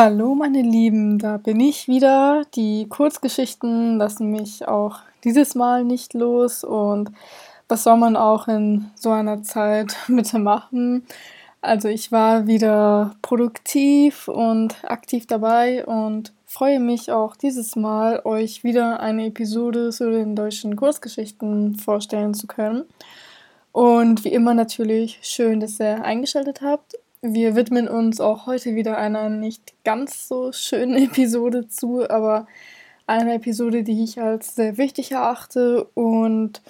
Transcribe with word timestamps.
Hallo 0.00 0.36
meine 0.36 0.62
Lieben, 0.62 1.18
da 1.18 1.38
bin 1.38 1.58
ich 1.58 1.88
wieder. 1.88 2.44
Die 2.54 2.86
Kurzgeschichten 2.88 3.98
lassen 3.98 4.30
mich 4.30 4.68
auch 4.68 5.00
dieses 5.24 5.56
Mal 5.56 5.82
nicht 5.82 6.14
los 6.14 6.62
und 6.62 7.10
was 7.66 7.82
soll 7.82 7.96
man 7.96 8.14
auch 8.14 8.46
in 8.46 8.92
so 8.94 9.10
einer 9.10 9.42
Zeit 9.42 9.96
bitte 10.06 10.38
machen? 10.38 11.04
Also 11.62 11.88
ich 11.88 12.12
war 12.12 12.46
wieder 12.46 13.16
produktiv 13.22 14.28
und 14.28 14.76
aktiv 14.84 15.26
dabei 15.26 15.84
und 15.84 16.32
freue 16.46 16.78
mich 16.78 17.10
auch 17.10 17.34
dieses 17.34 17.74
Mal, 17.74 18.22
euch 18.24 18.62
wieder 18.62 19.00
eine 19.00 19.26
Episode 19.26 19.90
zu 19.90 20.12
den 20.12 20.36
deutschen 20.36 20.76
Kurzgeschichten 20.76 21.74
vorstellen 21.74 22.34
zu 22.34 22.46
können. 22.46 22.84
Und 23.72 24.22
wie 24.22 24.32
immer 24.32 24.54
natürlich 24.54 25.18
schön, 25.22 25.58
dass 25.58 25.80
ihr 25.80 26.04
eingeschaltet 26.04 26.60
habt 26.62 26.94
wir 27.22 27.56
widmen 27.56 27.88
uns 27.88 28.20
auch 28.20 28.46
heute 28.46 28.74
wieder 28.74 28.98
einer 28.98 29.28
nicht 29.28 29.74
ganz 29.84 30.28
so 30.28 30.52
schönen 30.52 30.96
Episode 31.10 31.68
zu, 31.68 32.08
aber 32.08 32.46
einer 33.06 33.34
Episode, 33.34 33.82
die 33.82 34.04
ich 34.04 34.20
als 34.20 34.54
sehr 34.54 34.76
wichtig 34.76 35.12
erachte 35.12 35.84
und 35.94 36.62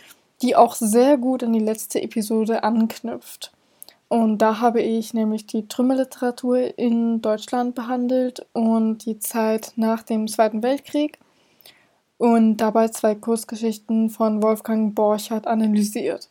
die 0.43 0.55
auch 0.55 0.75
sehr 0.75 1.19
gut 1.19 1.43
an 1.43 1.53
die 1.53 1.59
letzte 1.59 2.01
Episode 2.01 2.63
anknüpft. 2.63 3.53
Und 4.09 4.39
da 4.39 4.61
habe 4.61 4.81
ich 4.81 5.13
nämlich 5.13 5.47
die 5.47 5.69
Trümmerliteratur 5.69 6.79
in 6.79 7.21
Deutschland 7.21 7.75
behandelt 7.75 8.47
und 8.55 9.05
die 9.05 9.19
Zeit 9.19 9.73
nach 9.77 10.03
dem 10.03 10.29
Zweiten 10.29 10.63
Weltkrieg 10.63 11.19
und 12.17 12.57
dabei 12.57 12.89
zwei 12.89 13.15
Kurzgeschichten 13.15 14.09
von 14.09 14.43
Wolfgang 14.43 14.95
Borchardt 14.95 15.47
analysiert. 15.47 16.29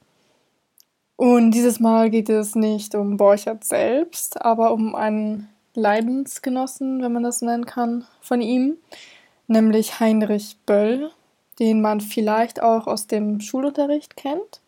Und 1.18 1.52
dieses 1.52 1.80
Mal 1.80 2.12
geht 2.12 2.30
es 2.30 2.56
nicht 2.56 2.94
um 2.94 3.18
Borchert 3.18 3.64
selbst, 3.64 4.40
aber 4.40 4.72
um 4.72 4.94
einen 4.94 5.50
Leidensgenossen, 5.74 7.02
wenn 7.02 7.12
man 7.12 7.24
das 7.24 7.42
nennen 7.42 7.66
kann, 7.66 8.06
von 8.22 8.40
ihm, 8.40 8.78
nämlich 9.48 10.00
Heinrich 10.00 10.58
Böll, 10.68 11.10
den 11.60 11.82
man 11.82 12.02
vielleicht 12.02 12.62
auch 12.62 12.86
aus 12.86 13.08
dem 13.08 13.42
Schulunterricht 13.42 14.16
kennt. 14.16 14.62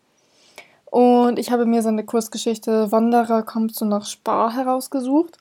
Und 0.85 1.37
ich 1.37 1.51
habe 1.51 1.67
mir 1.67 1.83
seine 1.83 2.03
Kurzgeschichte 2.03 2.91
Wanderer 2.91 3.43
kommst 3.43 3.79
du 3.79 3.85
nach 3.85 4.07
Spar 4.07 4.55
herausgesucht. 4.55 5.37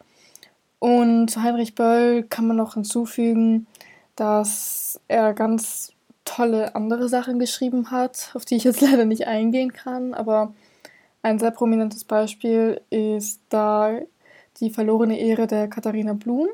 Und 0.78 1.30
zu 1.30 1.42
Heinrich 1.42 1.74
Böll 1.74 2.22
kann 2.22 2.46
man 2.46 2.58
noch 2.58 2.74
hinzufügen, 2.74 3.66
dass 4.14 5.00
er 5.08 5.32
ganz 5.32 5.92
tolle 6.26 6.74
andere 6.74 7.08
Sachen 7.08 7.38
geschrieben 7.38 7.90
hat, 7.90 8.30
auf 8.34 8.44
die 8.44 8.56
ich 8.56 8.64
jetzt 8.64 8.80
leider 8.82 9.06
nicht 9.06 9.26
eingehen 9.26 9.72
kann, 9.72 10.12
aber 10.12 10.52
ein 11.28 11.38
sehr 11.38 11.50
prominentes 11.50 12.04
Beispiel 12.04 12.80
ist 12.88 13.40
da 13.50 13.98
die 14.60 14.70
verlorene 14.70 15.18
Ehre 15.18 15.46
der 15.46 15.68
Katharina 15.68 16.14
Blum. 16.14 16.48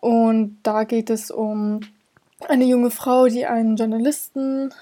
Und 0.00 0.58
da 0.62 0.84
geht 0.84 1.10
es 1.10 1.30
um 1.30 1.80
eine 2.48 2.64
junge 2.64 2.90
Frau, 2.90 3.26
die 3.26 3.44
einen 3.44 3.76
Journalisten 3.76 4.72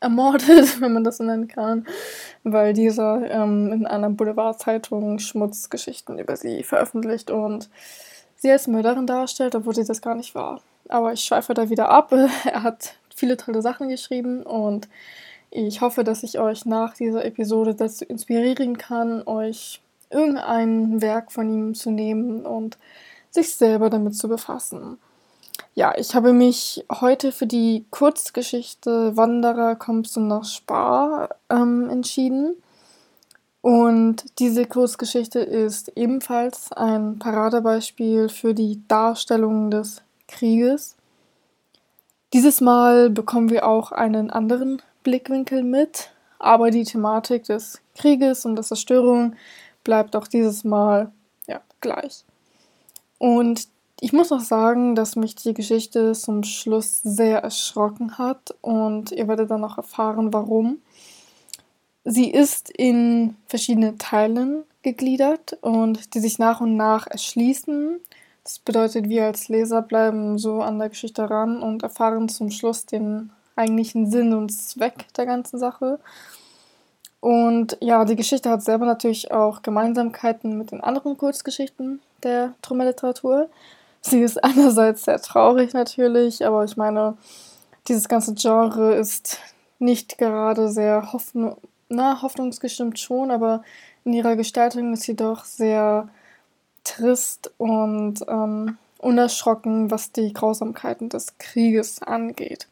ermordet, 0.00 0.80
wenn 0.80 0.92
man 0.92 1.04
das 1.04 1.18
so 1.18 1.24
nennen 1.24 1.46
kann, 1.46 1.86
weil 2.42 2.72
dieser 2.72 3.30
ähm, 3.30 3.70
in 3.72 3.86
einer 3.86 4.10
Boulevardzeitung 4.10 5.18
Schmutzgeschichten 5.18 6.18
über 6.18 6.36
sie 6.36 6.62
veröffentlicht 6.62 7.30
und 7.30 7.68
sie 8.36 8.50
als 8.50 8.66
Mörderin 8.66 9.06
darstellt, 9.06 9.54
obwohl 9.54 9.74
sie 9.74 9.84
das 9.84 10.00
gar 10.00 10.14
nicht 10.14 10.34
war. 10.34 10.60
Aber 10.88 11.12
ich 11.12 11.20
schweife 11.20 11.52
da 11.52 11.68
wieder 11.68 11.90
ab. 11.90 12.12
Er 12.44 12.62
hat 12.62 12.94
viele 13.14 13.36
tolle 13.36 13.60
Sachen 13.60 13.88
geschrieben 13.88 14.42
und 14.42 14.88
ich 15.54 15.80
hoffe, 15.80 16.02
dass 16.02 16.24
ich 16.24 16.40
euch 16.40 16.66
nach 16.66 16.94
dieser 16.94 17.24
Episode 17.24 17.76
dazu 17.76 18.04
inspirieren 18.04 18.76
kann, 18.76 19.22
euch 19.24 19.80
irgendein 20.10 21.00
Werk 21.00 21.30
von 21.30 21.48
ihm 21.48 21.74
zu 21.74 21.90
nehmen 21.90 22.44
und 22.44 22.76
sich 23.30 23.54
selber 23.54 23.88
damit 23.88 24.16
zu 24.16 24.28
befassen. 24.28 24.98
Ja, 25.76 25.94
ich 25.96 26.14
habe 26.14 26.32
mich 26.32 26.84
heute 27.00 27.30
für 27.30 27.46
die 27.46 27.84
Kurzgeschichte 27.90 29.16
Wanderer 29.16 29.76
kommst 29.76 30.16
du 30.16 30.20
nach 30.20 30.44
Spar 30.44 31.30
ähm, 31.48 31.88
entschieden. 31.88 32.56
Und 33.60 34.24
diese 34.40 34.66
Kurzgeschichte 34.66 35.38
ist 35.38 35.92
ebenfalls 35.96 36.72
ein 36.72 37.18
Paradebeispiel 37.18 38.28
für 38.28 38.54
die 38.54 38.82
Darstellung 38.88 39.70
des 39.70 40.02
Krieges. 40.26 40.96
Dieses 42.32 42.60
Mal 42.60 43.10
bekommen 43.10 43.50
wir 43.50 43.66
auch 43.66 43.92
einen 43.92 44.30
anderen 44.30 44.82
Blickwinkel 45.04 45.62
mit, 45.62 46.10
aber 46.40 46.72
die 46.72 46.82
Thematik 46.82 47.44
des 47.44 47.80
Krieges 47.94 48.44
und 48.44 48.56
der 48.56 48.64
Zerstörung 48.64 49.36
bleibt 49.84 50.16
auch 50.16 50.26
dieses 50.26 50.64
Mal 50.64 51.12
ja, 51.46 51.60
gleich. 51.80 52.24
Und 53.18 53.68
ich 54.00 54.12
muss 54.12 54.32
auch 54.32 54.40
sagen, 54.40 54.96
dass 54.96 55.16
mich 55.16 55.36
die 55.36 55.54
Geschichte 55.54 56.12
zum 56.12 56.42
Schluss 56.42 57.00
sehr 57.02 57.38
erschrocken 57.38 58.18
hat 58.18 58.54
und 58.60 59.12
ihr 59.12 59.28
werdet 59.28 59.50
dann 59.50 59.64
auch 59.64 59.78
erfahren, 59.78 60.32
warum. 60.32 60.78
Sie 62.04 62.30
ist 62.30 62.68
in 62.68 63.36
verschiedene 63.46 63.96
Teilen 63.96 64.64
gegliedert 64.82 65.56
und 65.62 66.14
die 66.14 66.20
sich 66.20 66.38
nach 66.38 66.60
und 66.60 66.76
nach 66.76 67.06
erschließen. 67.06 67.98
Das 68.42 68.58
bedeutet, 68.58 69.08
wir 69.08 69.24
als 69.24 69.48
Leser 69.48 69.80
bleiben 69.80 70.36
so 70.36 70.60
an 70.60 70.78
der 70.78 70.90
Geschichte 70.90 71.30
ran 71.30 71.62
und 71.62 71.82
erfahren 71.82 72.28
zum 72.28 72.50
Schluss 72.50 72.84
den 72.84 73.30
eigentlichen 73.56 74.10
Sinn 74.10 74.34
und 74.34 74.50
Zweck 74.50 75.06
der 75.16 75.26
ganzen 75.26 75.58
Sache. 75.58 75.98
Und 77.20 77.78
ja, 77.80 78.04
die 78.04 78.16
Geschichte 78.16 78.50
hat 78.50 78.62
selber 78.62 78.84
natürlich 78.84 79.30
auch 79.32 79.62
Gemeinsamkeiten 79.62 80.58
mit 80.58 80.72
den 80.72 80.82
anderen 80.82 81.16
Kurzgeschichten 81.16 82.02
der 82.22 82.54
Trümmerliteratur. 82.60 83.48
Sie 84.02 84.20
ist 84.20 84.42
einerseits 84.44 85.04
sehr 85.04 85.20
traurig 85.20 85.72
natürlich, 85.72 86.44
aber 86.44 86.64
ich 86.64 86.76
meine, 86.76 87.16
dieses 87.88 88.08
ganze 88.08 88.34
Genre 88.34 88.94
ist 88.94 89.38
nicht 89.78 90.18
gerade 90.18 90.68
sehr 90.68 91.12
hoffn 91.12 91.54
na, 91.88 92.22
hoffnungsgestimmt 92.22 92.98
schon, 92.98 93.30
aber 93.30 93.62
in 94.04 94.12
ihrer 94.12 94.36
Gestaltung 94.36 94.92
ist 94.92 95.02
sie 95.02 95.16
doch 95.16 95.44
sehr 95.44 96.08
trist 96.82 97.52
und 97.58 98.24
ähm, 98.28 98.78
unerschrocken, 98.98 99.90
was 99.90 100.12
die 100.12 100.32
Grausamkeiten 100.32 101.08
des 101.08 101.38
Krieges 101.38 102.02
angeht. 102.02 102.68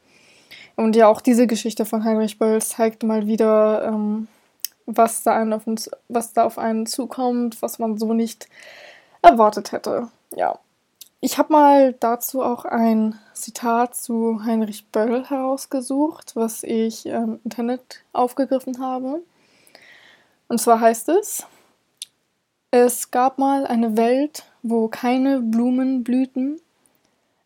Und 0.77 0.97
ja, 0.97 1.09
auch 1.09 1.21
diese 1.21 1.47
Geschichte 1.47 1.85
von 1.85 2.05
Heinrich 2.05 2.39
Böll 2.39 2.63
zeigt 2.63 3.03
mal 3.03 3.27
wieder, 3.27 3.85
ähm, 3.85 4.29
was, 4.87 5.23
da 5.23 5.35
einen 5.35 5.53
auf 5.53 5.67
uns, 5.67 5.91
was 6.09 6.33
da 6.33 6.45
auf 6.45 6.59
einen 6.59 6.87
zukommt, 6.87 7.61
was 7.63 7.79
man 7.79 7.99
so 7.99 8.13
nicht 8.15 8.49
erwartet 9.23 9.73
hätte. 9.73 10.09
Ja. 10.35 10.59
Ich 11.21 11.39
habe 11.39 11.53
mal 11.53 11.93
dazu 12.01 12.43
auch 12.43 12.65
ein 12.65 13.17
Zitat 13.33 13.95
zu 13.95 14.45
Heinrich 14.45 14.87
Böll 14.89 15.25
herausgesucht, 15.25 16.35
was 16.35 16.65
ich 16.65 17.07
im 17.07 17.15
ähm, 17.15 17.41
Internet 17.45 18.03
aufgegriffen 18.13 18.81
habe. 18.81 19.23
Und 20.49 20.59
zwar 20.59 20.81
heißt 20.81 21.09
es, 21.11 21.47
es 22.73 23.11
gab 23.11 23.39
mal 23.39 23.67
eine 23.67 23.97
Welt, 23.97 24.45
wo 24.63 24.89
keine 24.89 25.41
Blumen 25.41 26.03
blühten, 26.03 26.61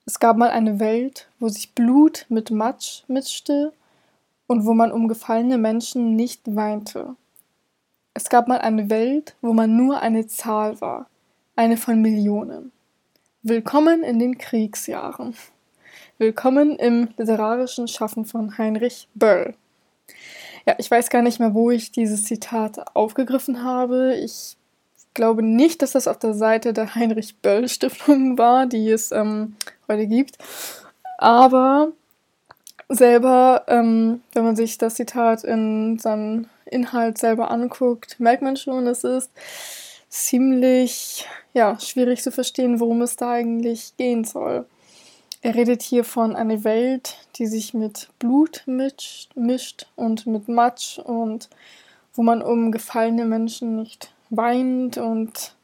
es 0.07 0.21
gab 0.21 0.37
mal 0.37 0.51
eine 0.51 0.79
Welt, 0.79 1.29
wo 1.41 1.49
sich 1.49 1.75
Blut 1.75 2.27
mit 2.29 2.53
Matsch 2.53 3.03
mischte 3.09 3.73
und 4.47 4.65
wo 4.65 4.73
man 4.73 4.93
um 4.93 5.09
gefallene 5.09 5.59
Menschen 5.59 6.15
nicht 6.15 6.55
weinte. 6.55 7.17
Es 8.15 8.29
gab 8.29 8.47
mal 8.47 8.59
eine 8.59 8.89
Welt, 8.89 9.35
wo 9.43 9.53
man 9.53 9.77
nur 9.77 10.01
eine 10.01 10.29
Zahl 10.29 10.81
war, 10.81 11.11
eine 11.57 11.77
von 11.77 12.01
Millionen. 12.01 12.71
Willkommen 13.43 14.05
in 14.05 14.21
den 14.21 14.39
Kriegsjahren. 14.39 15.35
Willkommen 16.19 16.77
im 16.77 17.09
literarischen 17.17 17.89
Schaffen 17.89 18.25
von 18.25 18.57
Heinrich 18.57 19.09
Böll. 19.15 19.55
Ja, 20.67 20.77
ich 20.79 20.89
weiß 20.89 21.11
gar 21.11 21.23
nicht 21.23 21.41
mehr, 21.41 21.53
wo 21.53 21.73
ich 21.73 21.91
dieses 21.91 22.23
Zitat 22.23 22.95
aufgegriffen 22.95 23.65
habe. 23.65 24.15
Ich 24.15 24.57
glaube 25.17 25.43
nicht, 25.43 25.83
dass 25.83 25.93
das 25.93 26.07
auf 26.07 26.19
der 26.21 26.35
Seite 26.35 26.73
der 26.73 26.95
Heinrich 26.95 27.37
Böll 27.39 27.69
Stiftung 27.69 28.39
war, 28.39 28.67
die 28.67 28.89
es 28.91 29.11
ähm, 29.11 29.57
heute 29.89 30.07
gibt. 30.07 30.39
Aber 31.19 31.91
selber, 32.89 33.65
ähm, 33.67 34.21
wenn 34.35 34.45
man 34.45 34.55
sich 34.55 34.79
das 34.79 34.95
Zitat 34.95 35.43
in 35.43 35.99
seinem 35.99 36.47
Inhalt 36.67 37.19
selber 37.19 37.51
anguckt, 37.51 38.21
merkt 38.21 38.43
man 38.43 38.57
schon, 38.57 38.87
es 38.87 39.03
ist 39.03 39.31
ziemlich 40.09 41.27
ja, 41.53 41.81
schwierig 41.81 42.23
zu 42.23 42.31
verstehen, 42.31 42.79
worum 42.79 43.03
es 43.03 43.17
da 43.17 43.33
eigentlich 43.33 43.97
gehen 43.97 44.25
soll. 44.25 44.67
Er 45.41 45.55
redet 45.55 45.83
hier 45.83 46.05
von 46.05 46.37
einer 46.37 46.63
Welt, 46.63 47.17
die 47.37 47.47
sich 47.47 47.73
mit 47.73 48.11
Blut 48.19 48.65
mischt, 48.67 49.35
mischt 49.35 49.87
und 49.97 50.27
mit 50.27 50.49
Matsch 50.49 50.99
und 50.99 51.49
wo 52.15 52.23
man 52.23 52.43
um 52.43 52.73
gefallene 52.73 53.25
Menschen 53.25 53.77
nicht 53.77 54.13
weint 54.31 54.99
und 54.99 55.57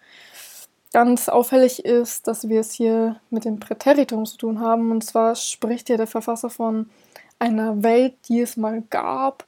ganz 0.93 1.29
auffällig 1.29 1.85
ist, 1.85 2.29
dass 2.29 2.49
wir 2.49 2.61
es 2.61 2.73
hier 2.73 3.17
mit 3.31 3.45
dem 3.45 3.59
Präteritum 3.59 4.27
zu 4.27 4.37
tun 4.37 4.61
haben. 4.61 4.91
Und 4.91 5.05
zwar 5.05 5.35
spricht 5.35 5.89
hier 5.89 5.97
der 5.97 6.07
Verfasser 6.07 6.51
von 6.51 6.91
einer 7.39 7.83
Welt, 7.83 8.15
die 8.29 8.41
es 8.41 8.57
mal 8.57 8.83
gab, 8.91 9.47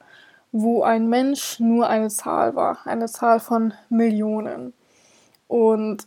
wo 0.53 0.83
ein 0.83 1.09
Mensch 1.09 1.61
nur 1.61 1.89
eine 1.89 2.09
Zahl 2.09 2.55
war, 2.55 2.79
eine 2.87 3.07
Zahl 3.07 3.41
von 3.41 3.75
Millionen. 3.89 4.73
Und 5.49 6.07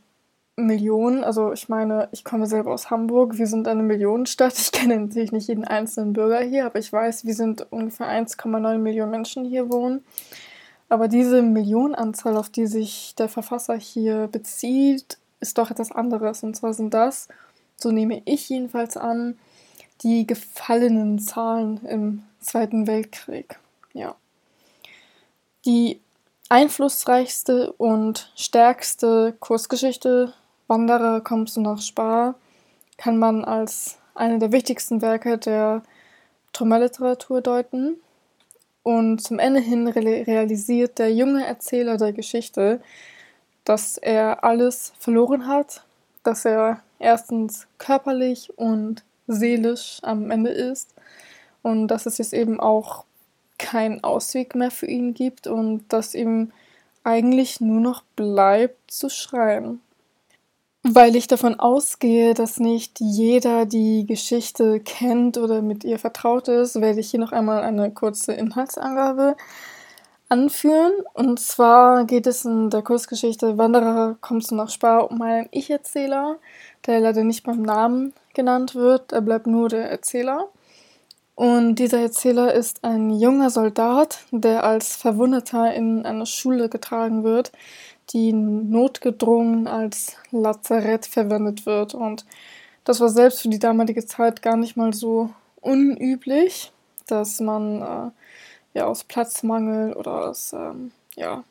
Millionen, 0.59 1.23
also 1.23 1.53
ich 1.53 1.69
meine, 1.69 2.09
ich 2.11 2.23
komme 2.23 2.47
selber 2.47 2.73
aus 2.73 2.89
Hamburg, 2.89 3.37
wir 3.37 3.45
sind 3.45 3.67
eine 3.67 3.83
Millionenstadt. 3.83 4.57
Ich 4.57 4.71
kenne 4.71 4.97
natürlich 4.97 5.31
nicht 5.31 5.47
jeden 5.47 5.65
einzelnen 5.65 6.13
Bürger 6.13 6.39
hier, 6.39 6.65
aber 6.65 6.79
ich 6.79 6.91
weiß, 6.91 7.25
wir 7.25 7.35
sind 7.35 7.71
ungefähr 7.71 8.07
1,9 8.07 8.79
Millionen 8.79 9.11
Menschen 9.11 9.45
hier 9.45 9.69
wohnen. 9.69 10.03
Aber 10.89 11.07
diese 11.07 11.41
Millionenanzahl, 11.41 12.37
auf 12.37 12.49
die 12.49 12.67
sich 12.67 13.15
der 13.15 13.29
Verfasser 13.29 13.75
hier 13.75 14.27
bezieht, 14.27 15.17
ist 15.39 15.57
doch 15.57 15.71
etwas 15.71 15.91
anderes. 15.91 16.43
Und 16.43 16.55
zwar 16.55 16.73
sind 16.73 16.93
das, 16.93 17.27
so 17.75 17.91
nehme 17.91 18.21
ich 18.25 18.49
jedenfalls 18.49 18.97
an, 18.97 19.37
die 20.01 20.25
gefallenen 20.25 21.19
Zahlen 21.19 21.85
im 21.85 22.23
Zweiten 22.39 22.87
Weltkrieg. 22.87 23.59
Ja. 23.93 24.15
Die 25.65 25.99
einflussreichste 26.49 27.73
und 27.73 28.31
stärkste 28.35 29.35
Kursgeschichte 29.39 30.33
Wanderer 30.67 31.21
kommst 31.21 31.55
du 31.57 31.61
nach 31.61 31.81
Spar 31.81 32.35
kann 32.97 33.17
man 33.17 33.45
als 33.45 33.97
eine 34.15 34.39
der 34.39 34.51
wichtigsten 34.51 35.01
Werke 35.01 35.37
der 35.37 35.83
Traumaliteratur 36.51 37.41
deuten. 37.41 37.97
Und 38.87 39.19
zum 39.19 39.37
Ende 39.37 39.59
hin 39.59 39.85
realisiert 39.85 40.97
der 40.97 41.13
junge 41.13 41.45
Erzähler 41.45 41.97
der 41.97 42.13
Geschichte, 42.13 42.79
dass 43.65 43.97
er 43.97 44.45
alles 44.45 44.93
verloren 44.97 45.45
hat, 45.45 45.83
dass 46.23 46.45
er 46.45 46.81
erstens 46.97 47.67
körperlich 47.79 48.57
und 48.57 49.03
seelisch 49.27 49.99
am 50.03 50.31
Ende 50.31 50.51
ist 50.51 50.93
und 51.63 51.89
dass 51.89 52.05
es 52.05 52.17
jetzt 52.17 52.33
eben 52.33 52.61
auch 52.61 53.03
keinen 53.57 54.05
Ausweg 54.05 54.55
mehr 54.55 54.71
für 54.71 54.85
ihn 54.85 55.13
gibt 55.13 55.47
und 55.47 55.83
dass 55.89 56.15
ihm 56.15 56.53
eigentlich 57.03 57.59
nur 57.59 57.81
noch 57.81 58.03
bleibt 58.15 58.89
zu 58.89 59.09
schreien. 59.09 59.81
Weil 60.89 61.17
ich 61.17 61.27
davon 61.27 61.59
ausgehe, 61.59 62.33
dass 62.33 62.61
nicht 62.61 63.01
jeder 63.01 63.65
die 63.65 64.05
Geschichte 64.05 64.79
kennt 64.79 65.37
oder 65.37 65.61
mit 65.61 65.83
ihr 65.83 65.99
vertraut 65.99 66.47
ist, 66.47 66.79
werde 66.79 67.01
ich 67.01 67.11
hier 67.11 67.19
noch 67.19 67.33
einmal 67.33 67.61
eine 67.61 67.91
kurze 67.91 68.31
Inhaltsangabe 68.31 69.35
anführen. 70.29 70.93
Und 71.13 71.41
zwar 71.41 72.05
geht 72.05 72.25
es 72.25 72.45
in 72.45 72.69
der 72.69 72.83
Kurzgeschichte 72.83 73.57
Wanderer 73.57 74.15
kommst 74.21 74.51
du 74.51 74.55
nach 74.55 74.69
Spar 74.69 75.11
um 75.11 75.21
einen 75.21 75.49
Ich-Erzähler, 75.51 76.37
der 76.85 77.01
leider 77.01 77.25
nicht 77.25 77.43
beim 77.43 77.63
Namen 77.63 78.13
genannt 78.33 78.73
wird, 78.73 79.11
er 79.11 79.21
bleibt 79.21 79.47
nur 79.47 79.67
der 79.67 79.91
Erzähler. 79.91 80.47
Und 81.35 81.75
dieser 81.75 81.99
Erzähler 81.99 82.53
ist 82.53 82.85
ein 82.85 83.11
junger 83.11 83.49
Soldat, 83.49 84.19
der 84.31 84.63
als 84.63 84.95
Verwundeter 84.95 85.73
in 85.73 86.05
eine 86.05 86.25
Schule 86.25 86.69
getragen 86.69 87.25
wird, 87.25 87.51
die 88.11 88.33
notgedrungen 88.33 89.67
als 89.67 90.15
Lazarett 90.31 91.05
verwendet 91.05 91.65
wird. 91.65 91.93
Und 91.93 92.25
das 92.83 92.99
war 92.99 93.09
selbst 93.09 93.41
für 93.41 93.49
die 93.49 93.59
damalige 93.59 94.05
Zeit 94.05 94.41
gar 94.41 94.57
nicht 94.57 94.77
mal 94.77 94.93
so 94.93 95.29
unüblich, 95.61 96.71
dass 97.07 97.39
man 97.39 97.81
äh, 97.81 98.11
ja 98.77 98.85
aus 98.85 99.03
Platzmangel 99.03 99.93
oder 99.93 100.29
aus, 100.29 100.53
ähm, 100.53 100.91
ja, 101.15 101.43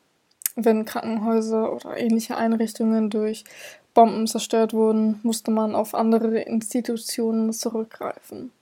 wenn 0.55 0.87
Krankenhäuser 0.87 1.73
oder 1.73 1.99
ähnliche 1.99 2.37
Einrichtungen 2.37 3.11
durch 3.11 3.44
Bomben 3.93 4.26
zerstört 4.26 4.73
wurden, 4.73 5.20
musste 5.23 5.50
man 5.50 5.75
auf 5.75 5.94
andere 5.94 6.41
Institutionen 6.41 7.53
zurückgreifen. 7.53 8.53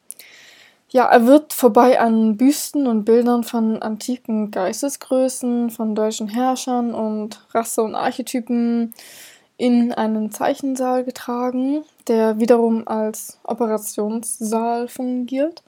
Ja, 0.95 1.07
er 1.07 1.27
wird 1.27 1.53
vorbei 1.53 1.99
an 1.99 2.37
Büsten 2.37 2.87
und 2.87 3.05
Bildern 3.05 3.43
von 3.43 3.83
antiken 3.83 4.53
Geistesgrößen, 4.53 5.71
von 5.71 5.97
deutschen 5.97 6.29
Herrschern 6.29 6.95
und 6.95 7.45
Rasse 7.51 7.83
und 7.83 7.97
Archetypen 7.97 8.95
in 9.57 9.93
einen 9.93 10.31
Zeichensaal 10.31 11.03
getragen, 11.03 11.83
der 12.07 12.39
wiederum 12.39 12.87
als 12.87 13.41
Operationssaal 13.43 14.87
fungiert. 14.87 15.65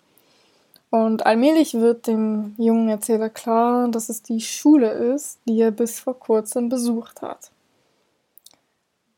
Und 0.91 1.27
allmählich 1.27 1.75
wird 1.75 2.07
dem 2.07 2.55
jungen 2.57 2.89
Erzähler 2.89 3.29
klar, 3.29 3.89
dass 3.89 4.09
es 4.09 4.23
die 4.23 4.41
Schule 4.41 4.91
ist, 4.91 5.41
die 5.49 5.61
er 5.61 5.73
bis 5.73 5.99
vor 5.99 6.17
kurzem 6.17 6.69
besucht 6.69 7.23
hat. 7.23 7.51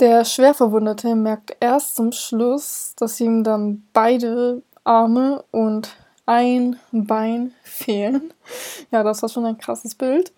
Der 0.00 0.24
Schwerverwundete 0.24 1.14
merkt 1.14 1.54
erst 1.60 1.96
zum 1.96 2.12
Schluss, 2.12 2.94
dass 2.96 3.20
ihm 3.20 3.44
dann 3.44 3.86
beide 3.92 4.62
Arme 4.88 5.44
und 5.50 5.90
ein 6.28 6.78
Bein 6.92 7.54
fehlen. 7.64 8.32
Ja, 8.90 9.02
das 9.02 9.20
war 9.20 9.28
schon 9.28 9.44
ein 9.44 9.58
krasses 9.58 9.94
Bild. 9.94 10.32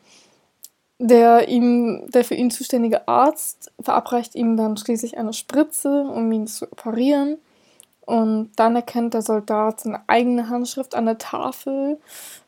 Der, 0.98 1.48
ihm, 1.48 2.02
der 2.08 2.24
für 2.24 2.34
ihn 2.34 2.50
zuständige 2.50 3.06
Arzt 3.06 3.70
verabreicht 3.80 4.34
ihm 4.34 4.56
dann 4.56 4.76
schließlich 4.76 5.16
eine 5.18 5.32
Spritze, 5.32 6.02
um 6.02 6.30
ihn 6.32 6.48
zu 6.48 6.70
operieren. 6.70 7.38
Und 8.00 8.50
dann 8.56 8.74
erkennt 8.74 9.14
der 9.14 9.22
Soldat 9.22 9.80
seine 9.80 10.02
eigene 10.08 10.48
Handschrift 10.48 10.96
an 10.96 11.06
der 11.06 11.18
Tafel, 11.18 12.00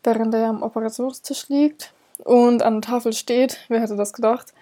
während 0.03 0.35
er 0.35 0.49
am 0.49 0.63
Operationstisch 0.63 1.49
liegt. 1.49 1.93
Und 2.25 2.63
an 2.63 2.81
der 2.81 2.91
Tafel 2.91 3.13
steht, 3.13 3.59
wer 3.69 3.81
hätte 3.81 3.97
das 3.97 4.13
gedacht, 4.13 4.53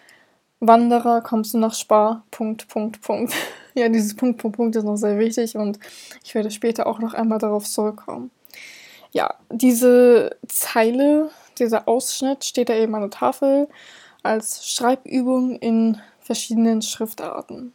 Wanderer, 0.60 1.22
kommst 1.22 1.54
du 1.54 1.58
nach 1.58 1.72
Spar, 1.72 2.22
Punkt, 2.30 2.68
Punkt, 2.68 3.00
Punkt. 3.00 3.32
ja, 3.74 3.88
dieses 3.88 4.14
Punkt, 4.14 4.38
Punkt, 4.38 4.56
Punkt 4.56 4.76
ist 4.76 4.84
noch 4.84 4.96
sehr 4.96 5.18
wichtig 5.18 5.56
und 5.56 5.78
ich 6.22 6.34
werde 6.34 6.50
später 6.50 6.86
auch 6.86 6.98
noch 6.98 7.14
einmal 7.14 7.38
darauf 7.38 7.64
zurückkommen. 7.64 8.30
Ja, 9.12 9.34
diese 9.50 10.36
Zeile, 10.48 11.30
dieser 11.58 11.88
Ausschnitt 11.88 12.44
steht 12.44 12.68
da 12.68 12.74
eben 12.74 12.94
an 12.94 13.02
der 13.02 13.10
Tafel 13.10 13.68
als 14.22 14.68
Schreibübung 14.68 15.56
in 15.58 16.00
verschiedenen 16.20 16.82
Schriftarten. 16.82 17.72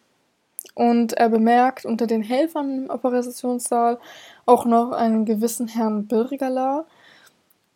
Und 0.75 1.13
er 1.13 1.29
bemerkt 1.29 1.85
unter 1.85 2.07
den 2.07 2.21
Helfern 2.21 2.85
im 2.85 2.89
Operationssaal 2.89 3.99
auch 4.45 4.65
noch 4.65 4.91
einen 4.91 5.25
gewissen 5.25 5.67
Herrn 5.67 6.07
Birgala, 6.07 6.85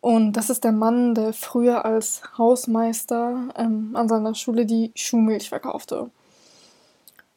und 0.00 0.32
das 0.32 0.48
ist 0.48 0.64
der 0.64 0.72
Mann, 0.72 1.14
der 1.14 1.32
früher 1.32 1.84
als 1.84 2.22
Hausmeister 2.38 3.48
ähm, 3.56 3.90
an 3.94 4.08
seiner 4.08 4.34
Schule 4.34 4.64
die 4.64 4.92
Schuhmilch 4.94 5.50
verkaufte. 5.50 6.10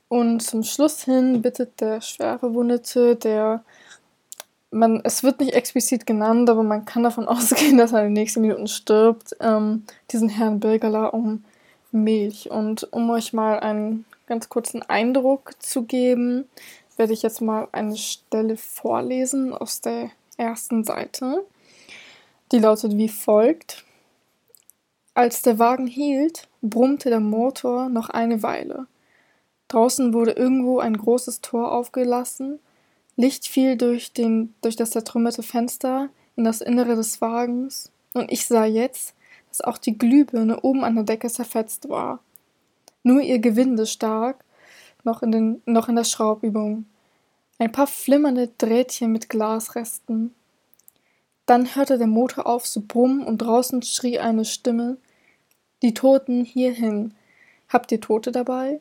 Und 0.08 0.42
zum 0.42 0.64
Schluss 0.64 1.04
hin 1.04 1.42
bittet 1.42 1.82
der 1.82 2.00
Schwerverwundete, 2.00 3.16
der 3.16 3.64
man, 4.74 5.02
es 5.04 5.24
wird 5.24 5.40
nicht 5.40 5.54
explizit 5.54 6.06
genannt, 6.06 6.50
aber 6.50 6.64
man 6.64 6.86
kann 6.86 7.04
davon 7.04 7.28
ausgehen, 7.28 7.78
dass 7.78 7.94
er 7.94 8.00
in 8.00 8.08
den 8.08 8.14
nächsten 8.14 8.42
Minuten 8.42 8.68
stirbt, 8.68 9.36
ähm, 9.40 9.84
diesen 10.12 10.30
Herrn 10.30 10.60
Birgala 10.60 11.08
um 11.08 11.44
Milch. 11.92 12.50
Und 12.50 12.92
um 12.92 13.10
euch 13.10 13.34
mal 13.34 13.60
einen 13.60 14.06
ganz 14.28 14.50
kurzen 14.50 14.82
Eindruck 14.82 15.54
zu 15.60 15.84
geben, 15.84 16.46
werde 16.98 17.14
ich 17.14 17.22
jetzt 17.22 17.42
mal 17.42 17.68
eine 17.72 17.98
Stelle 17.98 18.58
vorlesen 18.58 19.54
aus 19.54 19.82
der 19.82 20.10
ersten 20.38 20.84
Seite. 20.84 21.46
Die 22.52 22.60
lautet 22.60 22.98
wie 22.98 23.10
folgt. 23.10 23.84
Als 25.16 25.44
der 25.44 25.60
Wagen 25.60 25.88
hielt, 25.88 26.48
brummte 26.62 27.10
der 27.10 27.20
Motor 27.20 27.90
noch 27.90 28.10
eine 28.10 28.42
Weile. 28.42 28.88
Draußen 29.68 30.14
wurde 30.14 30.32
irgendwo 30.32 30.80
ein 30.80 30.98
großes 30.98 31.42
Tor 31.42 31.72
aufgelassen, 31.72 32.60
Licht 33.16 33.48
fiel 33.48 33.78
durch, 33.78 34.14
den, 34.14 34.54
durch 34.62 34.76
das 34.76 34.92
zertrümmerte 34.92 35.44
Fenster 35.44 36.10
in 36.36 36.44
das 36.44 36.62
Innere 36.62 36.96
des 36.96 37.22
Wagens, 37.22 37.92
und 38.14 38.32
ich 38.32 38.46
sah 38.46 38.66
jetzt, 38.66 39.16
dass 39.50 39.62
auch 39.62 39.78
die 39.78 39.98
Glühbirne 39.98 40.62
oben 40.62 40.84
an 40.84 40.96
der 40.96 41.04
Decke 41.04 41.30
zerfetzt 41.30 41.90
war. 41.90 42.20
Nur 43.04 43.22
ihr 43.22 43.40
Gewinde 43.40 43.86
stark, 43.86 44.44
noch 45.04 45.22
in, 45.22 45.32
den, 45.32 45.62
noch 45.66 45.90
in 45.90 45.96
der 45.96 46.04
Schraubübung. 46.04 46.86
Ein 47.60 47.72
paar 47.72 47.88
flimmernde 47.88 48.50
Drähtchen 48.58 49.12
mit 49.12 49.30
Glasresten. 49.30 50.34
Dann 51.46 51.76
hörte 51.76 51.98
der 51.98 52.08
Motor 52.08 52.48
auf 52.48 52.64
zu 52.64 52.82
brummen 52.82 53.24
und 53.24 53.40
draußen 53.40 53.82
schrie 53.84 54.20
eine 54.20 54.46
Stimme: 54.46 54.98
Die 55.82 55.94
Toten 55.94 56.46
hierhin. 56.46 57.14
Habt 57.68 57.92
ihr 57.92 58.00
Tote 58.00 58.32
dabei? 58.32 58.80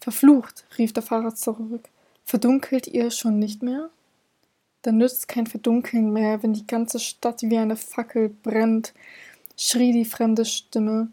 Verflucht, 0.00 0.66
rief 0.78 0.92
der 0.92 1.02
Fahrer 1.02 1.34
zurück. 1.34 1.88
Verdunkelt 2.26 2.86
ihr 2.86 3.10
schon 3.10 3.38
nicht 3.38 3.62
mehr? 3.62 3.88
Dann 4.82 4.98
nützt 4.98 5.28
kein 5.28 5.46
Verdunkeln 5.46 6.12
mehr, 6.12 6.42
wenn 6.42 6.52
die 6.52 6.66
ganze 6.66 6.98
Stadt 6.98 7.42
wie 7.42 7.56
eine 7.56 7.76
Fackel 7.76 8.28
brennt, 8.28 8.92
schrie 9.56 9.92
die 9.92 10.04
fremde 10.04 10.44
Stimme. 10.44 11.08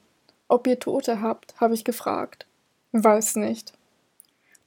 Ob 0.48 0.68
ihr 0.68 0.80
Tote 0.80 1.22
habt, 1.22 1.60
habe 1.62 1.74
ich 1.74 1.86
gefragt. 1.86 2.46
Weiß 2.92 3.38
nicht. 3.38 3.74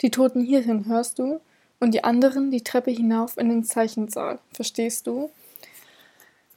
Die 0.01 0.11
Toten 0.11 0.43
hierhin, 0.43 0.87
hörst 0.87 1.19
du? 1.19 1.41
Und 1.79 1.93
die 1.93 2.05
anderen 2.05 2.51
die 2.51 2.65
Treppe 2.65 2.91
hinauf 2.91 3.37
in 3.37 3.51
den 3.51 3.65
Zeichensaal, 3.65 4.39
verstehst 4.53 5.07
du? 5.07 5.31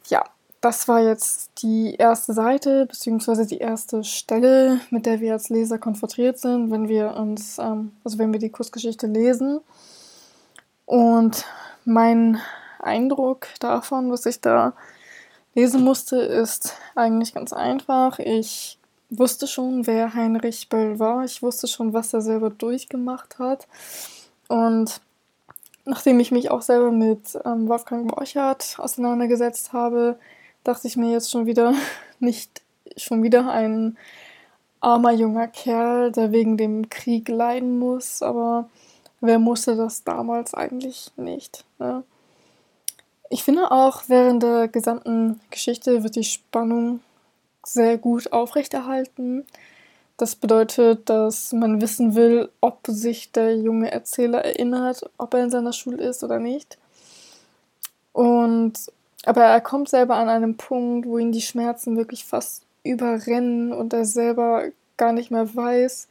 ja, 0.09 0.23
das 0.61 0.87
war 0.87 1.01
jetzt 1.01 1.51
die 1.61 1.95
erste 1.95 2.33
Seite, 2.33 2.85
beziehungsweise 2.85 3.45
die 3.45 3.59
erste 3.59 4.03
Stelle, 4.03 4.81
mit 4.89 5.05
der 5.05 5.21
wir 5.21 5.33
als 5.33 5.49
Leser 5.49 5.77
konfrontiert 5.77 6.37
sind, 6.37 6.71
wenn 6.71 6.89
wir 6.89 7.15
uns, 7.15 7.57
ähm, 7.59 7.93
also 8.03 8.17
wenn 8.17 8.33
wir 8.33 8.39
die 8.39 8.49
Kursgeschichte 8.49 9.07
lesen. 9.07 9.61
Und 10.85 11.45
mein 11.85 12.41
Eindruck 12.79 13.47
davon, 13.59 14.11
was 14.11 14.25
ich 14.25 14.41
da 14.41 14.73
lesen 15.55 15.83
musste, 15.83 16.17
ist 16.17 16.73
eigentlich 16.95 17.33
ganz 17.33 17.53
einfach. 17.53 18.19
Ich 18.19 18.77
wusste 19.09 19.47
schon, 19.47 19.87
wer 19.87 20.13
Heinrich 20.13 20.69
Böll 20.69 20.99
war. 20.99 21.23
Ich 21.23 21.41
wusste 21.41 21.67
schon, 21.67 21.93
was 21.93 22.13
er 22.13 22.21
selber 22.21 22.49
durchgemacht 22.49 23.39
hat. 23.39 23.67
Und 24.47 24.99
nachdem 25.85 26.19
ich 26.19 26.31
mich 26.31 26.51
auch 26.51 26.61
selber 26.61 26.91
mit 26.91 27.39
ähm, 27.45 27.67
Wolfgang 27.67 28.13
Borchardt 28.13 28.75
auseinandergesetzt 28.77 29.73
habe, 29.73 30.19
dachte 30.63 30.87
ich 30.87 30.97
mir 30.97 31.11
jetzt 31.11 31.31
schon 31.31 31.45
wieder, 31.45 31.73
nicht 32.19 32.61
schon 32.97 33.23
wieder 33.23 33.51
ein 33.51 33.97
armer 34.81 35.11
junger 35.11 35.47
Kerl, 35.47 36.11
der 36.11 36.31
wegen 36.31 36.57
dem 36.57 36.89
Krieg 36.89 37.27
leiden 37.27 37.79
muss, 37.79 38.21
aber 38.21 38.69
wer 39.21 39.39
musste 39.39 39.75
das 39.75 40.03
damals 40.03 40.53
eigentlich 40.53 41.11
nicht? 41.17 41.65
Ne? 41.79 42.03
Ich 43.29 43.43
finde 43.43 43.71
auch, 43.71 44.03
während 44.07 44.43
der 44.43 44.67
gesamten 44.67 45.39
Geschichte 45.51 46.03
wird 46.03 46.15
die 46.15 46.23
Spannung 46.23 47.01
sehr 47.63 47.97
gut 47.97 48.31
aufrechterhalten. 48.31 49.45
Das 50.17 50.35
bedeutet, 50.35 51.09
dass 51.09 51.53
man 51.53 51.81
wissen 51.81 52.15
will, 52.15 52.49
ob 52.59 52.79
sich 52.87 53.31
der 53.31 53.55
junge 53.55 53.91
Erzähler 53.91 54.43
erinnert, 54.43 55.09
ob 55.17 55.33
er 55.33 55.43
in 55.43 55.51
seiner 55.51 55.73
Schule 55.73 56.03
ist 56.03 56.23
oder 56.23 56.39
nicht. 56.39 56.77
Und 58.13 58.73
aber 59.25 59.43
er 59.43 59.61
kommt 59.61 59.89
selber 59.89 60.15
an 60.15 60.29
einem 60.29 60.57
Punkt, 60.57 61.07
wo 61.07 61.17
ihn 61.17 61.31
die 61.31 61.41
Schmerzen 61.41 61.97
wirklich 61.97 62.25
fast 62.25 62.63
überrennen 62.83 63.73
und 63.73 63.93
er 63.93 64.05
selber 64.05 64.63
gar 64.97 65.13
nicht 65.13 65.31
mehr 65.31 65.53
weiß, 65.55 66.07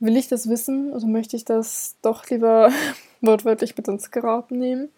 will 0.00 0.16
ich 0.16 0.28
das 0.28 0.48
wissen 0.48 0.92
oder 0.92 1.06
möchte 1.06 1.36
ich 1.36 1.44
das 1.44 1.96
doch 2.02 2.28
lieber 2.28 2.70
wortwörtlich 3.20 3.76
mit 3.76 3.88
ins 3.88 4.10
Grab 4.10 4.50
nehmen. 4.50 4.88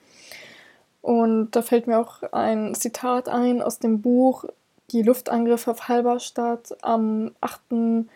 Und 1.03 1.53
da 1.53 1.63
fällt 1.63 1.87
mir 1.87 1.99
auch 1.99 2.23
ein 2.33 2.75
Zitat 2.75 3.29
ein 3.29 3.63
aus 3.63 3.79
dem 3.79 4.03
Buch 4.03 4.45
Die 4.91 5.03
Luftangriffe 5.03 5.71
auf 5.71 5.89
Halberstadt 5.89 6.77
am 6.83 7.31
8. 7.41 8.07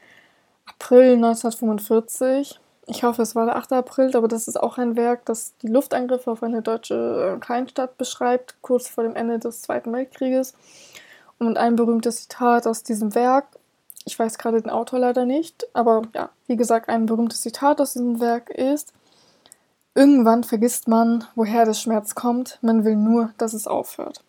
April 0.67 1.15
1945. 1.15 2.59
Ich 2.93 3.05
hoffe, 3.05 3.23
es 3.23 3.37
war 3.37 3.47
der 3.47 3.55
8. 3.55 3.73
April, 3.75 4.17
aber 4.17 4.27
das 4.27 4.49
ist 4.49 4.61
auch 4.61 4.77
ein 4.77 4.97
Werk, 4.97 5.25
das 5.25 5.57
die 5.63 5.69
Luftangriffe 5.69 6.29
auf 6.29 6.43
eine 6.43 6.61
deutsche 6.61 7.39
Kleinstadt 7.41 7.97
beschreibt, 7.97 8.57
kurz 8.63 8.89
vor 8.89 9.05
dem 9.05 9.15
Ende 9.15 9.39
des 9.39 9.63
Zweiten 9.63 9.93
Weltkrieges. 9.93 10.55
Und 11.39 11.57
ein 11.57 11.77
berühmtes 11.77 12.23
Zitat 12.23 12.67
aus 12.67 12.83
diesem 12.83 13.15
Werk, 13.15 13.47
ich 14.05 14.19
weiß 14.19 14.39
gerade 14.39 14.61
den 14.61 14.71
Autor 14.71 14.99
leider 14.99 15.25
nicht, 15.25 15.69
aber 15.73 16.03
ja, 16.17 16.31
wie 16.49 16.57
gesagt, 16.57 16.89
ein 16.89 17.07
berühmtes 17.07 17.43
Zitat 17.43 17.81
aus 17.81 17.93
diesem 17.93 18.19
Werk 18.19 18.51
ist, 18.51 18.93
irgendwann 19.95 20.43
vergisst 20.43 20.89
man, 20.89 21.23
woher 21.37 21.65
der 21.65 21.75
Schmerz 21.75 22.17
kommt, 22.17 22.59
man 22.61 22.85
will 22.85 22.97
nur, 22.97 23.31
dass 23.39 23.53
es 23.53 23.69
aufhört. 23.69 24.25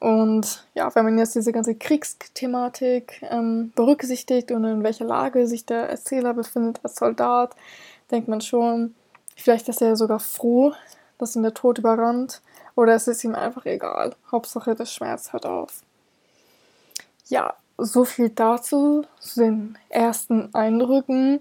Und 0.00 0.64
ja, 0.74 0.94
wenn 0.94 1.04
man 1.04 1.18
jetzt 1.18 1.34
diese 1.34 1.52
ganze 1.52 1.74
Kriegsthematik 1.74 3.20
ähm, 3.22 3.72
berücksichtigt 3.74 4.52
und 4.52 4.64
in 4.64 4.84
welcher 4.84 5.04
Lage 5.04 5.46
sich 5.46 5.66
der 5.66 5.88
Erzähler 5.88 6.34
befindet 6.34 6.80
als 6.84 6.96
Soldat, 6.96 7.56
denkt 8.10 8.28
man 8.28 8.40
schon, 8.40 8.94
vielleicht 9.36 9.68
ist 9.68 9.82
er 9.82 9.96
sogar 9.96 10.20
froh, 10.20 10.72
dass 11.18 11.34
ihn 11.34 11.42
der 11.42 11.54
Tod 11.54 11.78
überrannt, 11.78 12.42
oder 12.76 12.94
es 12.94 13.08
ist 13.08 13.24
ihm 13.24 13.34
einfach 13.34 13.66
egal. 13.66 14.14
Hauptsache, 14.30 14.76
der 14.76 14.86
Schmerz 14.86 15.32
hört 15.32 15.46
auf. 15.46 15.82
Ja, 17.26 17.54
so 17.76 18.04
viel 18.04 18.30
dazu, 18.30 19.04
zu 19.18 19.40
den 19.40 19.78
ersten 19.88 20.54
Eindrücken. 20.54 21.40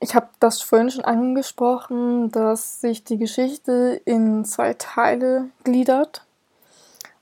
Ich 0.00 0.16
habe 0.16 0.28
das 0.40 0.60
vorhin 0.60 0.90
schon 0.90 1.04
angesprochen, 1.04 2.32
dass 2.32 2.80
sich 2.80 3.04
die 3.04 3.18
Geschichte 3.18 4.00
in 4.04 4.44
zwei 4.44 4.74
Teile 4.74 5.50
gliedert. 5.62 6.24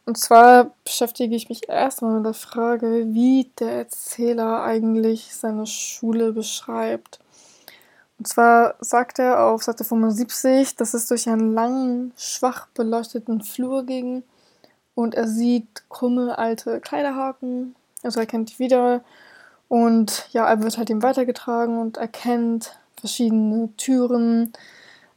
Und 0.06 0.16
zwar 0.16 0.70
beschäftige 0.84 1.34
ich 1.34 1.48
mich 1.48 1.68
erstmal 1.68 2.14
mit 2.14 2.26
der 2.26 2.34
Frage, 2.34 3.06
wie 3.08 3.50
der 3.58 3.72
Erzähler 3.72 4.62
eigentlich 4.62 5.34
seine 5.34 5.66
Schule 5.66 6.32
beschreibt. 6.32 7.18
Und 8.18 8.28
zwar 8.28 8.76
sagt 8.80 9.18
er 9.18 9.44
auf 9.44 9.64
Seite 9.64 9.82
75, 9.84 10.76
dass 10.76 10.94
es 10.94 11.08
durch 11.08 11.28
einen 11.28 11.52
langen, 11.52 12.12
schwach 12.16 12.68
beleuchteten 12.68 13.42
Flur 13.42 13.84
ging 13.84 14.22
und 14.94 15.16
er 15.16 15.26
sieht 15.26 15.82
krumme 15.90 16.38
alte 16.38 16.80
Kleiderhaken, 16.80 17.74
also 18.04 18.20
er 18.20 18.26
kennt 18.26 18.52
die 18.52 18.58
wieder. 18.60 19.02
Und 19.68 20.28
ja, 20.30 20.48
er 20.48 20.62
wird 20.62 20.78
halt 20.78 20.88
ihm 20.88 21.02
weitergetragen 21.02 21.78
und 21.78 21.96
erkennt 21.96 22.78
verschiedene 23.00 23.70
Türen, 23.76 24.52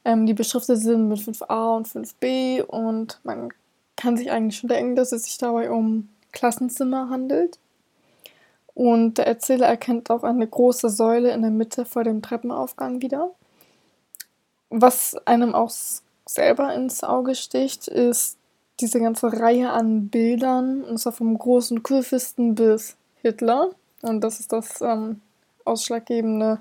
ähm, 0.03 0.25
die 0.25 0.33
beschriftet 0.33 0.79
sind 0.79 1.07
mit 1.07 1.19
5a 1.19 1.77
und 1.77 1.87
5b 1.87 2.63
und 2.63 3.19
man 3.23 3.53
kann 3.99 4.15
sich 4.15 4.31
eigentlich 4.31 4.57
schon 4.57 4.69
denken, 4.69 4.95
dass 4.95 5.11
es 5.11 5.25
sich 5.25 5.37
dabei 5.37 5.69
um 5.69 6.07
Klassenzimmer 6.31 7.09
handelt. 7.09 7.59
Und 8.73 9.17
der 9.17 9.27
Erzähler 9.27 9.67
erkennt 9.67 10.09
auch 10.09 10.23
eine 10.23 10.47
große 10.47 10.89
Säule 10.89 11.31
in 11.31 11.41
der 11.41 11.51
Mitte 11.51 11.83
vor 11.83 12.05
dem 12.05 12.21
Treppenaufgang 12.21 13.01
wieder. 13.01 13.31
Was 14.69 15.15
einem 15.27 15.53
auch 15.53 15.71
selber 16.25 16.73
ins 16.73 17.03
Auge 17.03 17.35
sticht, 17.35 17.89
ist 17.89 18.37
diese 18.79 19.01
ganze 19.01 19.33
Reihe 19.33 19.71
an 19.71 20.07
Bildern, 20.07 20.85
und 20.85 20.97
zwar 20.97 21.11
vom 21.11 21.37
großen 21.37 21.83
Kurfürsten 21.83 22.55
bis 22.55 22.95
Hitler. 23.21 23.71
Und 24.01 24.21
das 24.21 24.39
ist 24.39 24.53
das 24.53 24.79
ähm, 24.79 25.19
ausschlaggebende 25.65 26.59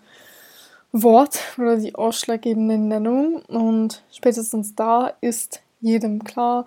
Wort 0.90 1.38
oder 1.57 1.76
die 1.76 1.95
ausschlaggebende 1.95 2.78
Nennung. 2.78 3.42
Und 3.42 4.02
spätestens 4.11 4.75
da 4.75 5.12
ist 5.21 5.61
jedem 5.80 6.25
klar, 6.25 6.66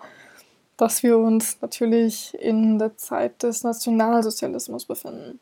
dass 0.82 1.04
wir 1.04 1.16
uns 1.16 1.58
natürlich 1.60 2.36
in 2.40 2.76
der 2.76 2.96
Zeit 2.96 3.44
des 3.44 3.62
Nationalsozialismus 3.62 4.84
befinden. 4.84 5.38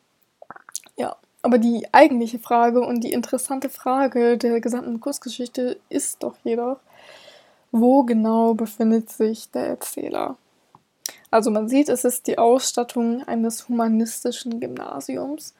Ja, 0.97 1.16
aber 1.40 1.56
die 1.56 1.87
eigentliche 1.92 2.38
Frage 2.38 2.82
und 2.82 3.02
die 3.02 3.12
interessante 3.14 3.70
Frage 3.70 4.37
der 4.37 4.61
gesamten 4.61 5.00
Kursgeschichte 5.00 5.80
ist 5.88 6.23
doch 6.23 6.35
jedoch, 6.44 6.76
wo 7.73 8.02
genau 8.02 8.52
befindet 8.52 9.09
sich 9.09 9.50
der 9.50 9.66
Erzähler? 9.66 10.37
Also 11.30 11.50
man 11.50 11.70
sieht, 11.70 11.88
es 11.88 12.04
ist 12.04 12.26
die 12.26 12.37
Ausstattung 12.37 13.23
eines 13.23 13.66
humanistischen 13.66 14.61
Gymnasiums. 14.61 15.54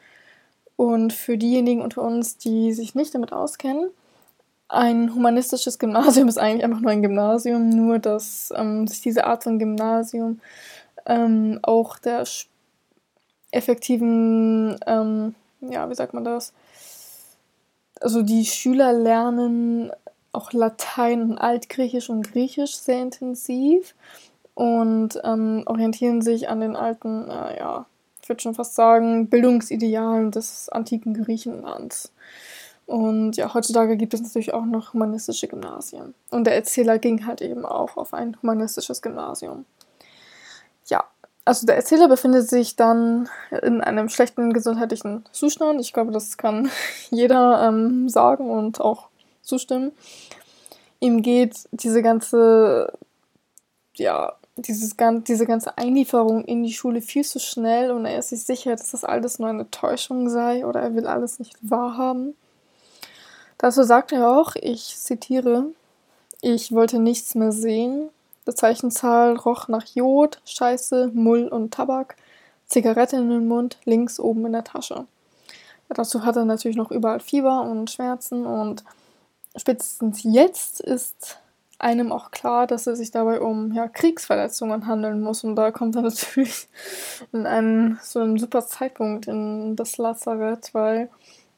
Und 0.75 1.11
für 1.11 1.39
diejenigen 1.39 1.81
unter 1.81 2.03
uns, 2.03 2.37
die 2.37 2.71
sich 2.73 2.93
nicht 2.93 3.15
damit 3.15 3.33
auskennen, 3.33 3.89
ein 4.71 5.13
humanistisches 5.13 5.79
Gymnasium 5.79 6.27
ist 6.29 6.37
eigentlich 6.37 6.63
einfach 6.63 6.79
nur 6.79 6.91
ein 6.91 7.01
Gymnasium, 7.01 7.69
nur 7.69 7.99
dass 7.99 8.53
ähm, 8.55 8.87
sich 8.87 9.01
diese 9.01 9.25
Art 9.25 9.43
von 9.43 9.59
Gymnasium 9.59 10.39
ähm, 11.05 11.59
auch 11.61 11.97
der 11.97 12.23
effektiven, 13.51 14.77
ähm, 14.87 15.35
ja, 15.59 15.89
wie 15.89 15.95
sagt 15.95 16.13
man 16.13 16.23
das? 16.23 16.53
Also 17.99 18.21
die 18.21 18.45
Schüler 18.45 18.93
lernen 18.93 19.91
auch 20.31 20.53
Latein 20.53 21.21
und 21.21 21.37
Altgriechisch 21.37 22.09
und 22.09 22.31
Griechisch 22.31 22.75
sehr 22.77 23.01
intensiv 23.01 23.93
und 24.53 25.19
ähm, 25.23 25.63
orientieren 25.65 26.21
sich 26.21 26.47
an 26.47 26.61
den 26.61 26.77
alten, 26.77 27.29
äh, 27.29 27.59
ja, 27.59 27.85
ich 28.21 28.29
würde 28.29 28.41
schon 28.41 28.55
fast 28.55 28.75
sagen, 28.75 29.27
Bildungsidealen 29.27 30.31
des 30.31 30.69
antiken 30.69 31.13
Griechenlands. 31.13 32.13
Und 32.85 33.37
ja, 33.37 33.53
heutzutage 33.53 33.95
gibt 33.95 34.13
es 34.13 34.21
natürlich 34.21 34.53
auch 34.53 34.65
noch 34.65 34.93
humanistische 34.93 35.47
Gymnasien. 35.47 36.13
Und 36.29 36.45
der 36.45 36.55
Erzähler 36.55 36.99
ging 36.99 37.25
halt 37.25 37.41
eben 37.41 37.65
auch 37.65 37.95
auf 37.95 38.13
ein 38.13 38.35
humanistisches 38.41 39.01
Gymnasium. 39.01 39.65
Ja, 40.87 41.05
also 41.45 41.65
der 41.65 41.75
Erzähler 41.75 42.07
befindet 42.07 42.49
sich 42.49 42.75
dann 42.75 43.29
in 43.61 43.81
einem 43.81 44.09
schlechten 44.09 44.53
gesundheitlichen 44.53 45.23
Zustand. 45.31 45.81
Ich 45.81 45.93
glaube, 45.93 46.11
das 46.11 46.37
kann 46.37 46.69
jeder 47.09 47.67
ähm, 47.67 48.09
sagen 48.09 48.49
und 48.49 48.81
auch 48.81 49.07
zustimmen. 49.41 49.91
Ihm 50.99 51.21
geht 51.21 51.67
diese 51.71 52.01
ganze, 52.01 52.93
ja, 53.95 54.33
dieses, 54.57 54.95
diese 55.27 55.45
ganze 55.45 55.77
Einlieferung 55.77 56.45
in 56.45 56.63
die 56.63 56.73
Schule 56.73 57.01
viel 57.01 57.23
zu 57.23 57.39
schnell 57.39 57.91
und 57.91 58.05
er 58.05 58.19
ist 58.19 58.29
sich 58.29 58.43
sicher, 58.43 58.71
dass 58.71 58.91
das 58.91 59.03
alles 59.03 59.39
nur 59.39 59.49
eine 59.49 59.69
Täuschung 59.71 60.29
sei 60.29 60.65
oder 60.65 60.81
er 60.81 60.95
will 60.95 61.07
alles 61.07 61.39
nicht 61.39 61.57
wahrhaben. 61.61 62.35
Dazu 63.61 63.83
sagt 63.83 64.11
er 64.11 64.27
auch, 64.27 64.55
ich 64.55 64.97
zitiere, 64.97 65.65
ich 66.41 66.71
wollte 66.71 66.97
nichts 66.97 67.35
mehr 67.35 67.51
sehen. 67.51 68.09
Die 68.47 68.55
Zeichenzahl 68.55 69.35
roch 69.35 69.67
nach 69.67 69.85
Jod, 69.85 70.41
Scheiße, 70.45 71.11
Mull 71.13 71.47
und 71.47 71.71
Tabak, 71.71 72.15
Zigarette 72.65 73.17
in 73.17 73.29
den 73.29 73.47
Mund, 73.47 73.77
links 73.85 74.19
oben 74.19 74.47
in 74.47 74.53
der 74.53 74.63
Tasche. 74.63 75.05
Dazu 75.89 76.25
hat 76.25 76.37
er 76.37 76.45
natürlich 76.45 76.75
noch 76.75 76.89
überall 76.89 77.19
Fieber 77.19 77.61
und 77.61 77.91
Schmerzen 77.91 78.47
und 78.47 78.83
spätestens 79.55 80.23
jetzt 80.23 80.79
ist 80.79 81.37
einem 81.77 82.11
auch 82.11 82.31
klar, 82.31 82.65
dass 82.65 82.87
es 82.87 82.97
sich 82.97 83.11
dabei 83.11 83.41
um 83.41 83.73
ja, 83.73 83.87
Kriegsverletzungen 83.87 84.87
handeln 84.87 85.21
muss. 85.21 85.43
Und 85.43 85.55
da 85.55 85.69
kommt 85.69 85.95
er 85.95 86.01
natürlich 86.01 86.67
in 87.31 87.45
einen 87.45 87.99
so 88.01 88.21
einen 88.21 88.39
super 88.39 88.65
Zeitpunkt 88.65 89.27
in 89.27 89.75
das 89.75 89.97
Lazarett, 89.97 90.73
weil 90.73 91.11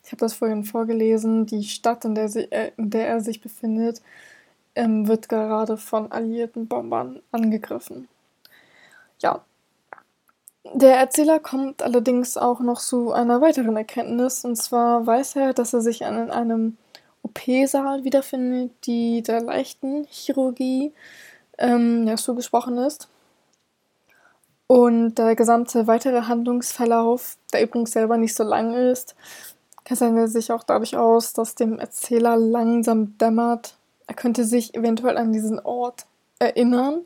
ich 0.03 0.12
habe 0.12 0.19
das 0.19 0.33
vorhin 0.33 0.63
vorgelesen, 0.63 1.45
die 1.45 1.63
Stadt, 1.63 2.05
in 2.05 2.15
der, 2.15 2.29
sie, 2.29 2.51
äh, 2.51 2.72
in 2.77 2.89
der 2.89 3.07
er 3.07 3.22
sich 3.22 3.41
befindet, 3.41 4.01
ähm, 4.75 5.07
wird 5.07 5.29
gerade 5.29 5.77
von 5.77 6.12
alliierten 6.12 6.67
Bombern 6.67 7.22
angegriffen. 7.31 8.07
Ja, 9.22 9.43
Der 10.74 10.98
Erzähler 10.98 11.39
kommt 11.39 11.81
allerdings 11.83 12.38
auch 12.38 12.60
noch 12.60 12.79
zu 12.79 13.12
einer 13.12 13.41
weiteren 13.41 13.75
Erkenntnis, 13.77 14.45
und 14.45 14.55
zwar 14.55 15.05
weiß 15.05 15.36
er, 15.36 15.53
dass 15.53 15.74
er 15.74 15.81
sich 15.81 16.01
in 16.01 16.29
einem 16.31 16.77
OP-Saal 17.24 18.03
wiederfindet, 18.03 18.72
die 18.86 19.22
der 19.24 19.41
leichten 19.41 20.05
Chirurgie 20.10 20.93
ähm, 21.57 22.07
ja, 22.07 22.15
zugesprochen 22.17 22.77
ist. 22.77 23.10
Und 24.67 25.15
der 25.15 25.36
gesamte 25.36 25.88
weitere 25.88 26.24
Handlungsverlauf, 26.24 27.38
der 27.51 27.63
übrigens 27.63 27.91
selber 27.91 28.17
nicht 28.17 28.36
so 28.36 28.43
lang 28.43 28.74
ist, 28.74 29.15
zeichnet 29.86 30.30
sich 30.30 30.52
auch 30.52 30.63
dadurch 30.63 30.98
aus, 30.98 31.34
dass 31.34 31.56
dem 31.56 31.80
Erzähler 31.80 32.38
langsam 32.38 33.18
dämmert, 33.18 33.75
er 34.08 34.16
könnte 34.16 34.46
sich 34.46 34.75
eventuell 34.75 35.18
an 35.18 35.34
diesen 35.34 35.60
Ort 35.60 36.06
erinnern. 36.40 37.02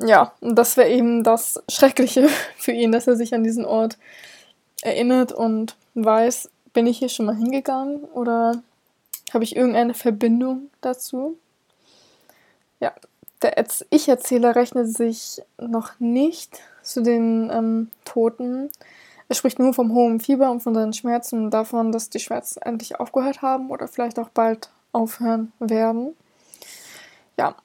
Ja, 0.00 0.32
und 0.40 0.56
das 0.56 0.76
wäre 0.76 0.90
eben 0.90 1.22
das 1.22 1.62
Schreckliche 1.70 2.28
für 2.56 2.72
ihn, 2.72 2.92
dass 2.92 3.06
er 3.06 3.16
sich 3.16 3.34
an 3.34 3.44
diesen 3.44 3.64
Ort 3.64 3.98
erinnert 4.82 5.32
und 5.32 5.76
weiß, 5.94 6.50
bin 6.72 6.86
ich 6.86 6.98
hier 6.98 7.08
schon 7.08 7.26
mal 7.26 7.36
hingegangen 7.36 8.04
oder 8.04 8.62
habe 9.32 9.44
ich 9.44 9.56
irgendeine 9.56 9.94
Verbindung 9.94 10.70
dazu? 10.80 11.38
Ja, 12.80 12.92
der 13.42 13.64
Ich-Erzähler 13.90 14.56
rechnet 14.56 14.94
sich 14.94 15.42
noch 15.58 15.98
nicht 15.98 16.60
zu 16.82 17.02
den 17.02 17.50
ähm, 17.52 17.90
Toten. 18.04 18.70
Er 19.32 19.34
spricht 19.34 19.58
nur 19.58 19.72
vom 19.72 19.94
hohen 19.94 20.20
Fieber 20.20 20.50
und 20.50 20.62
von 20.62 20.74
seinen 20.74 20.92
Schmerzen 20.92 21.44
und 21.44 21.52
davon, 21.52 21.90
dass 21.90 22.10
die 22.10 22.18
Schmerzen 22.18 22.60
endlich 22.60 23.00
aufgehört 23.00 23.40
haben 23.40 23.70
oder 23.70 23.88
vielleicht 23.88 24.18
auch 24.18 24.28
bald 24.28 24.68
aufhören 24.92 25.52
werden. 25.58 26.14
Ja, 27.38 27.56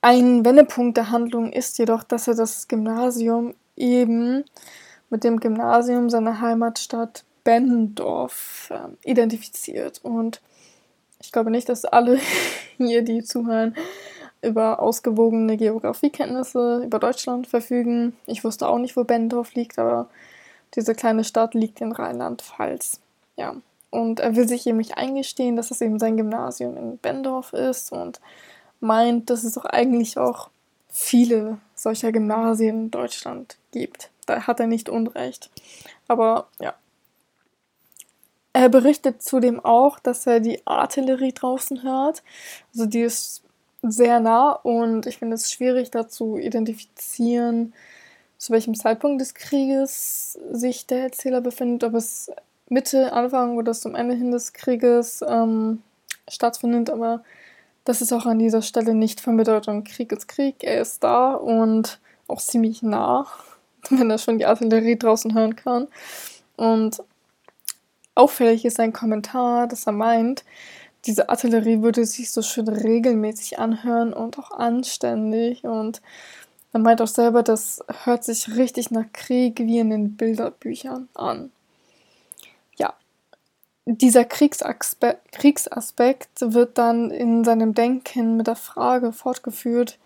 ein 0.00 0.44
Wendepunkt 0.44 0.96
der 0.96 1.12
Handlung 1.12 1.52
ist 1.52 1.78
jedoch, 1.78 2.02
dass 2.02 2.26
er 2.26 2.34
das 2.34 2.66
Gymnasium 2.66 3.54
eben 3.76 4.42
mit 5.08 5.22
dem 5.22 5.38
Gymnasium 5.38 6.10
seiner 6.10 6.40
Heimatstadt 6.40 7.22
Bendorf 7.44 8.72
äh, 8.72 9.08
identifiziert. 9.08 10.00
Und 10.02 10.42
ich 11.20 11.30
glaube 11.30 11.52
nicht, 11.52 11.68
dass 11.68 11.84
alle 11.84 12.18
hier, 12.76 13.02
die 13.02 13.22
zuhören, 13.22 13.76
über 14.42 14.80
ausgewogene 14.80 15.56
Geografiekenntnisse 15.56 16.82
über 16.84 16.98
Deutschland 16.98 17.46
verfügen. 17.46 18.16
Ich 18.26 18.42
wusste 18.42 18.66
auch 18.66 18.78
nicht, 18.78 18.96
wo 18.96 19.04
Bendorf 19.04 19.54
liegt, 19.54 19.78
aber 19.78 20.08
diese 20.74 20.94
kleine 20.94 21.24
Stadt 21.24 21.54
liegt 21.54 21.80
in 21.80 21.92
Rheinland-Pfalz. 21.92 23.00
Ja. 23.36 23.56
Und 23.90 24.20
er 24.20 24.36
will 24.36 24.48
sich 24.48 24.66
eben 24.66 24.78
nicht 24.78 24.96
eingestehen, 24.96 25.56
dass 25.56 25.70
es 25.70 25.82
eben 25.82 25.98
sein 25.98 26.16
Gymnasium 26.16 26.76
in 26.76 26.98
Bendorf 26.98 27.52
ist 27.52 27.92
und 27.92 28.20
meint, 28.80 29.28
dass 29.28 29.44
es 29.44 29.52
doch 29.54 29.66
eigentlich 29.66 30.16
auch 30.16 30.48
viele 30.88 31.58
solcher 31.74 32.10
Gymnasien 32.10 32.84
in 32.84 32.90
Deutschland 32.90 33.56
gibt. 33.70 34.10
Da 34.26 34.46
hat 34.46 34.60
er 34.60 34.66
nicht 34.66 34.88
Unrecht. 34.88 35.50
Aber 36.08 36.48
ja. 36.60 36.74
Er 38.54 38.68
berichtet 38.68 39.22
zudem 39.22 39.64
auch, 39.64 39.98
dass 39.98 40.26
er 40.26 40.40
die 40.40 40.66
Artillerie 40.66 41.32
draußen 41.32 41.82
hört. 41.82 42.22
Also 42.74 42.86
die 42.86 43.00
ist 43.00 43.42
sehr 43.82 44.20
nah 44.20 44.52
und 44.52 45.06
ich 45.06 45.18
finde 45.18 45.34
es 45.34 45.50
schwierig, 45.50 45.90
da 45.90 46.08
zu 46.08 46.36
identifizieren, 46.36 47.72
zu 48.42 48.52
welchem 48.52 48.74
Zeitpunkt 48.74 49.20
des 49.20 49.34
Krieges 49.34 50.36
sich 50.50 50.88
der 50.88 51.04
Erzähler 51.04 51.40
befindet, 51.40 51.84
ob 51.84 51.94
es 51.94 52.28
Mitte, 52.68 53.12
Anfang 53.12 53.56
oder 53.56 53.72
zum 53.72 53.94
Ende 53.94 54.16
hin 54.16 54.32
des 54.32 54.52
Krieges 54.52 55.24
ähm, 55.24 55.80
stattfindet, 56.28 56.90
aber 56.90 57.22
das 57.84 58.02
ist 58.02 58.12
auch 58.12 58.26
an 58.26 58.40
dieser 58.40 58.60
Stelle 58.60 58.94
nicht 58.94 59.20
von 59.20 59.36
Bedeutung. 59.36 59.84
Krieg 59.84 60.10
ist 60.10 60.26
Krieg, 60.26 60.56
er 60.64 60.80
ist 60.80 61.04
da 61.04 61.34
und 61.34 62.00
auch 62.26 62.40
ziemlich 62.40 62.82
nah, 62.82 63.28
wenn 63.90 64.10
er 64.10 64.18
schon 64.18 64.38
die 64.38 64.46
Artillerie 64.46 64.98
draußen 64.98 65.34
hören 65.34 65.54
kann. 65.54 65.86
Und 66.56 67.00
auffällig 68.16 68.64
ist 68.64 68.78
sein 68.78 68.92
Kommentar, 68.92 69.68
dass 69.68 69.86
er 69.86 69.92
meint, 69.92 70.42
diese 71.04 71.28
Artillerie 71.28 71.82
würde 71.82 72.04
sich 72.04 72.32
so 72.32 72.42
schön 72.42 72.66
regelmäßig 72.66 73.60
anhören 73.60 74.12
und 74.12 74.36
auch 74.38 74.50
anständig. 74.50 75.64
Und 75.64 76.02
er 76.72 76.80
meint 76.80 77.02
auch 77.02 77.08
selber, 77.08 77.42
das 77.42 77.84
hört 78.04 78.24
sich 78.24 78.56
richtig 78.56 78.90
nach 78.90 79.10
Krieg 79.12 79.58
wie 79.58 79.78
in 79.78 79.90
den 79.90 80.16
Bilderbüchern 80.16 81.08
an. 81.14 81.52
Ja, 82.76 82.94
dieser 83.84 84.24
Kriegsaspekt, 84.24 85.32
Kriegsaspekt 85.32 86.40
wird 86.40 86.78
dann 86.78 87.10
in 87.10 87.44
seinem 87.44 87.74
Denken 87.74 88.36
mit 88.36 88.46
der 88.46 88.56
Frage 88.56 89.12
fortgeführt, 89.12 89.98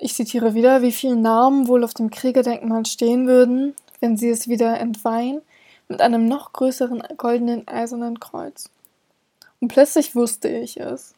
ich 0.00 0.14
zitiere 0.14 0.54
wieder, 0.54 0.80
wie 0.82 0.92
viele 0.92 1.16
Namen 1.16 1.66
wohl 1.66 1.82
auf 1.82 1.92
dem 1.92 2.10
Kriegerdenkmal 2.10 2.86
stehen 2.86 3.26
würden, 3.26 3.74
wenn 3.98 4.16
sie 4.16 4.30
es 4.30 4.46
wieder 4.46 4.78
entweihen, 4.78 5.42
mit 5.88 6.00
einem 6.00 6.26
noch 6.26 6.52
größeren 6.52 7.02
goldenen 7.16 7.66
eisernen 7.66 8.20
Kreuz. 8.20 8.70
Und 9.60 9.68
plötzlich 9.68 10.14
wusste 10.14 10.48
ich 10.48 10.78
es. 10.78 11.14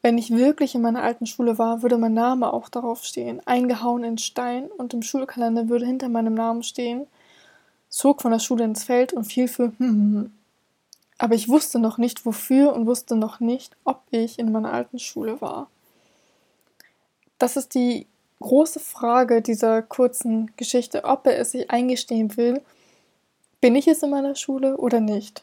Wenn 0.00 0.16
ich 0.16 0.30
wirklich 0.30 0.74
in 0.74 0.82
meiner 0.82 1.02
alten 1.02 1.26
Schule 1.26 1.58
war, 1.58 1.82
würde 1.82 1.98
mein 1.98 2.14
Name 2.14 2.52
auch 2.52 2.68
darauf 2.68 3.04
stehen, 3.04 3.40
eingehauen 3.46 4.04
in 4.04 4.18
Stein, 4.18 4.66
und 4.66 4.94
im 4.94 5.02
Schulkalender 5.02 5.68
würde 5.68 5.86
hinter 5.86 6.08
meinem 6.08 6.34
Namen 6.34 6.62
stehen, 6.62 7.06
zog 7.88 8.22
von 8.22 8.30
der 8.30 8.38
Schule 8.38 8.64
ins 8.64 8.84
Feld 8.84 9.12
und 9.12 9.24
fiel 9.24 9.48
für 9.48 9.64
hm, 9.64 9.74
hm, 9.78 10.14
hm. 10.14 10.32
Aber 11.18 11.34
ich 11.34 11.48
wusste 11.48 11.80
noch 11.80 11.98
nicht 11.98 12.24
wofür 12.24 12.72
und 12.74 12.86
wusste 12.86 13.16
noch 13.16 13.40
nicht, 13.40 13.76
ob 13.84 14.02
ich 14.10 14.38
in 14.38 14.52
meiner 14.52 14.72
alten 14.72 15.00
Schule 15.00 15.40
war. 15.40 15.68
Das 17.38 17.56
ist 17.56 17.74
die 17.74 18.06
große 18.40 18.78
Frage 18.78 19.42
dieser 19.42 19.82
kurzen 19.82 20.52
Geschichte, 20.56 21.04
ob 21.04 21.26
er 21.26 21.38
es 21.38 21.52
sich 21.52 21.70
eingestehen 21.72 22.36
will, 22.36 22.62
bin 23.60 23.74
ich 23.74 23.88
es 23.88 24.02
in 24.04 24.10
meiner 24.10 24.36
Schule 24.36 24.76
oder 24.76 25.00
nicht. 25.00 25.42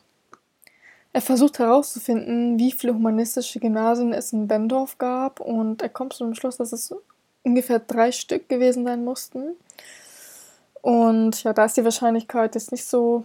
Er 1.15 1.21
versucht 1.21 1.59
herauszufinden, 1.59 2.59
wie 2.59 2.73
viele 2.73 2.93
humanistische 2.93 3.61
Gymnasien 3.61 4.11
es 4.11 4.33
in 4.33 4.49
Bendorf 4.49 4.97
gab 4.97 5.39
und 5.39 5.81
er 5.81 5.87
kommt 5.87 6.11
zu 6.11 6.25
dem 6.25 6.33
Schluss, 6.35 6.57
dass 6.57 6.73
es 6.73 6.93
ungefähr 7.41 7.79
drei 7.79 8.11
Stück 8.11 8.49
gewesen 8.49 8.83
sein 8.83 9.05
mussten. 9.05 9.55
Und 10.81 11.41
ja, 11.45 11.53
da 11.53 11.63
ist 11.63 11.77
die 11.77 11.85
Wahrscheinlichkeit 11.85 12.55
jetzt 12.55 12.73
nicht 12.73 12.83
so 12.83 13.23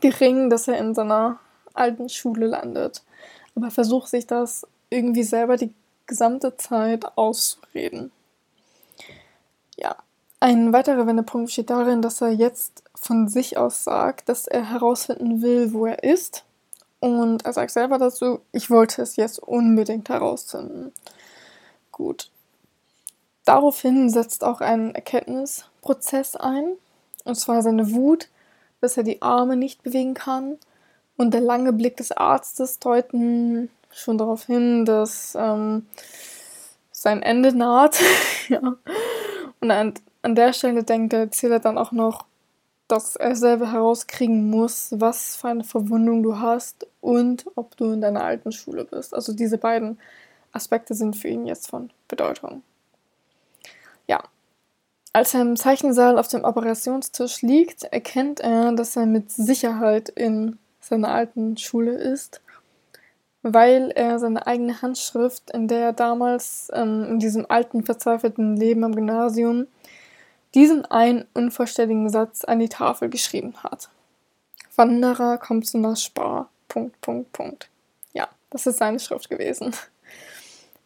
gering, 0.00 0.50
dass 0.50 0.66
er 0.66 0.78
in 0.78 0.96
seiner 0.96 1.38
alten 1.74 2.08
Schule 2.08 2.48
landet. 2.48 3.04
Aber 3.54 3.66
er 3.66 3.70
versucht 3.70 4.08
sich 4.08 4.26
das 4.26 4.66
irgendwie 4.88 5.22
selber 5.22 5.56
die 5.56 5.72
gesamte 6.08 6.56
Zeit 6.56 7.04
auszureden. 7.16 8.10
Ja, 9.76 9.94
ein 10.40 10.72
weiterer 10.72 11.06
Wendepunkt 11.06 11.52
steht 11.52 11.70
darin, 11.70 12.02
dass 12.02 12.20
er 12.20 12.32
jetzt 12.32 12.82
von 12.96 13.28
sich 13.28 13.58
aus 13.58 13.84
sagt, 13.84 14.28
dass 14.28 14.48
er 14.48 14.68
herausfinden 14.68 15.40
will, 15.40 15.72
wo 15.72 15.86
er 15.86 16.02
ist 16.02 16.44
und 17.00 17.46
er 17.46 17.52
sagt 17.54 17.70
selber 17.70 17.98
dazu, 17.98 18.40
ich 18.52 18.70
wollte 18.70 19.02
es 19.02 19.16
jetzt 19.16 19.38
unbedingt 19.38 20.08
herausfinden. 20.10 20.92
Gut. 21.90 22.30
Daraufhin 23.46 24.10
setzt 24.10 24.44
auch 24.44 24.60
ein 24.60 24.94
Erkenntnisprozess 24.94 26.36
ein. 26.36 26.76
Und 27.24 27.34
zwar 27.36 27.62
seine 27.62 27.92
Wut, 27.92 28.28
dass 28.80 28.96
er 28.96 29.02
die 29.02 29.22
Arme 29.22 29.56
nicht 29.56 29.82
bewegen 29.82 30.14
kann. 30.14 30.58
Und 31.16 31.32
der 31.32 31.40
lange 31.40 31.72
Blick 31.72 31.96
des 31.96 32.12
Arztes 32.12 32.78
deuten 32.78 33.70
schon 33.92 34.18
darauf 34.18 34.44
hin, 34.44 34.84
dass 34.84 35.34
ähm, 35.38 35.86
sein 36.92 37.22
Ende 37.22 37.54
naht. 37.54 37.98
ja. 38.48 38.76
Und 39.60 39.70
an, 39.70 39.94
an 40.22 40.34
der 40.34 40.52
Stelle 40.52 40.84
denkt 40.84 41.12
der 41.12 41.20
Erzähler 41.20 41.60
dann 41.60 41.78
auch 41.78 41.92
noch, 41.92 42.24
dass 42.90 43.16
er 43.16 43.36
selber 43.36 43.72
herauskriegen 43.72 44.50
muss, 44.50 44.94
was 44.96 45.36
für 45.36 45.48
eine 45.48 45.64
Verwundung 45.64 46.22
du 46.22 46.38
hast 46.38 46.86
und 47.00 47.46
ob 47.54 47.76
du 47.76 47.92
in 47.92 48.00
deiner 48.00 48.24
alten 48.24 48.52
Schule 48.52 48.84
bist. 48.84 49.14
Also 49.14 49.32
diese 49.32 49.58
beiden 49.58 49.98
Aspekte 50.52 50.94
sind 50.94 51.16
für 51.16 51.28
ihn 51.28 51.46
jetzt 51.46 51.70
von 51.70 51.90
Bedeutung. 52.08 52.62
Ja. 54.06 54.22
Als 55.12 55.34
er 55.34 55.42
im 55.42 55.56
Zeichensaal 55.56 56.18
auf 56.18 56.28
dem 56.28 56.44
Operationstisch 56.44 57.42
liegt, 57.42 57.84
erkennt 57.84 58.40
er, 58.40 58.72
dass 58.72 58.96
er 58.96 59.06
mit 59.06 59.30
Sicherheit 59.30 60.08
in 60.08 60.58
seiner 60.80 61.08
alten 61.08 61.56
Schule 61.56 61.92
ist, 61.92 62.40
weil 63.42 63.90
er 63.94 64.18
seine 64.18 64.46
eigene 64.46 64.82
Handschrift, 64.82 65.50
in 65.52 65.68
der 65.68 65.80
er 65.80 65.92
damals 65.92 66.70
ähm, 66.72 67.04
in 67.04 67.18
diesem 67.18 67.46
alten, 67.48 67.84
verzweifelten 67.84 68.56
Leben 68.56 68.84
am 68.84 68.94
Gymnasium 68.94 69.66
diesen 70.54 70.84
einen 70.84 71.26
unvollständigen 71.34 72.10
Satz 72.10 72.44
an 72.44 72.58
die 72.58 72.68
Tafel 72.68 73.08
geschrieben 73.08 73.54
hat. 73.62 73.88
Wanderer 74.76 75.38
kommt 75.38 75.66
zu 75.66 75.78
einer 75.78 75.96
Spar. 75.96 76.48
Punkt, 76.68 77.00
Punkt, 77.00 77.32
Punkt. 77.32 77.68
Ja, 78.12 78.28
das 78.50 78.66
ist 78.66 78.78
seine 78.78 79.00
Schrift 79.00 79.28
gewesen. 79.28 79.74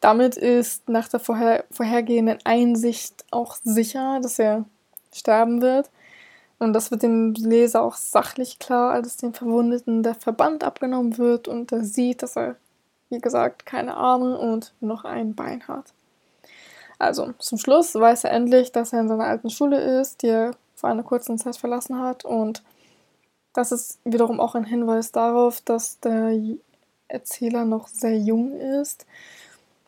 Damit 0.00 0.36
ist 0.36 0.88
nach 0.88 1.08
der 1.08 1.20
vorher, 1.20 1.64
vorhergehenden 1.70 2.38
Einsicht 2.44 3.24
auch 3.30 3.56
sicher, 3.64 4.20
dass 4.20 4.38
er 4.38 4.64
sterben 5.14 5.62
wird. 5.62 5.90
Und 6.58 6.72
das 6.72 6.90
wird 6.90 7.02
dem 7.02 7.32
Leser 7.34 7.82
auch 7.82 7.94
sachlich 7.94 8.58
klar, 8.58 8.92
als 8.92 9.16
dem 9.16 9.34
Verwundeten 9.34 10.02
der 10.02 10.14
Verband 10.14 10.64
abgenommen 10.64 11.18
wird 11.18 11.48
und 11.48 11.72
er 11.72 11.84
sieht, 11.84 12.22
dass 12.22 12.36
er, 12.36 12.56
wie 13.10 13.18
gesagt, 13.18 13.66
keine 13.66 13.96
Arme 13.96 14.38
und 14.38 14.72
noch 14.80 15.04
ein 15.04 15.34
Bein 15.34 15.66
hat. 15.68 15.92
Also, 16.98 17.32
zum 17.38 17.58
Schluss 17.58 17.94
weiß 17.94 18.24
er 18.24 18.32
endlich, 18.32 18.72
dass 18.72 18.92
er 18.92 19.00
in 19.00 19.08
seiner 19.08 19.24
alten 19.24 19.50
Schule 19.50 20.00
ist, 20.00 20.22
die 20.22 20.28
er 20.28 20.52
vor 20.74 20.90
einer 20.90 21.02
kurzen 21.02 21.38
Zeit 21.38 21.56
verlassen 21.56 21.98
hat. 21.98 22.24
Und 22.24 22.62
das 23.52 23.72
ist 23.72 23.98
wiederum 24.04 24.40
auch 24.40 24.54
ein 24.54 24.64
Hinweis 24.64 25.12
darauf, 25.12 25.60
dass 25.60 26.00
der 26.00 26.38
Erzähler 27.08 27.64
noch 27.64 27.88
sehr 27.88 28.16
jung 28.16 28.52
ist. 28.52 29.06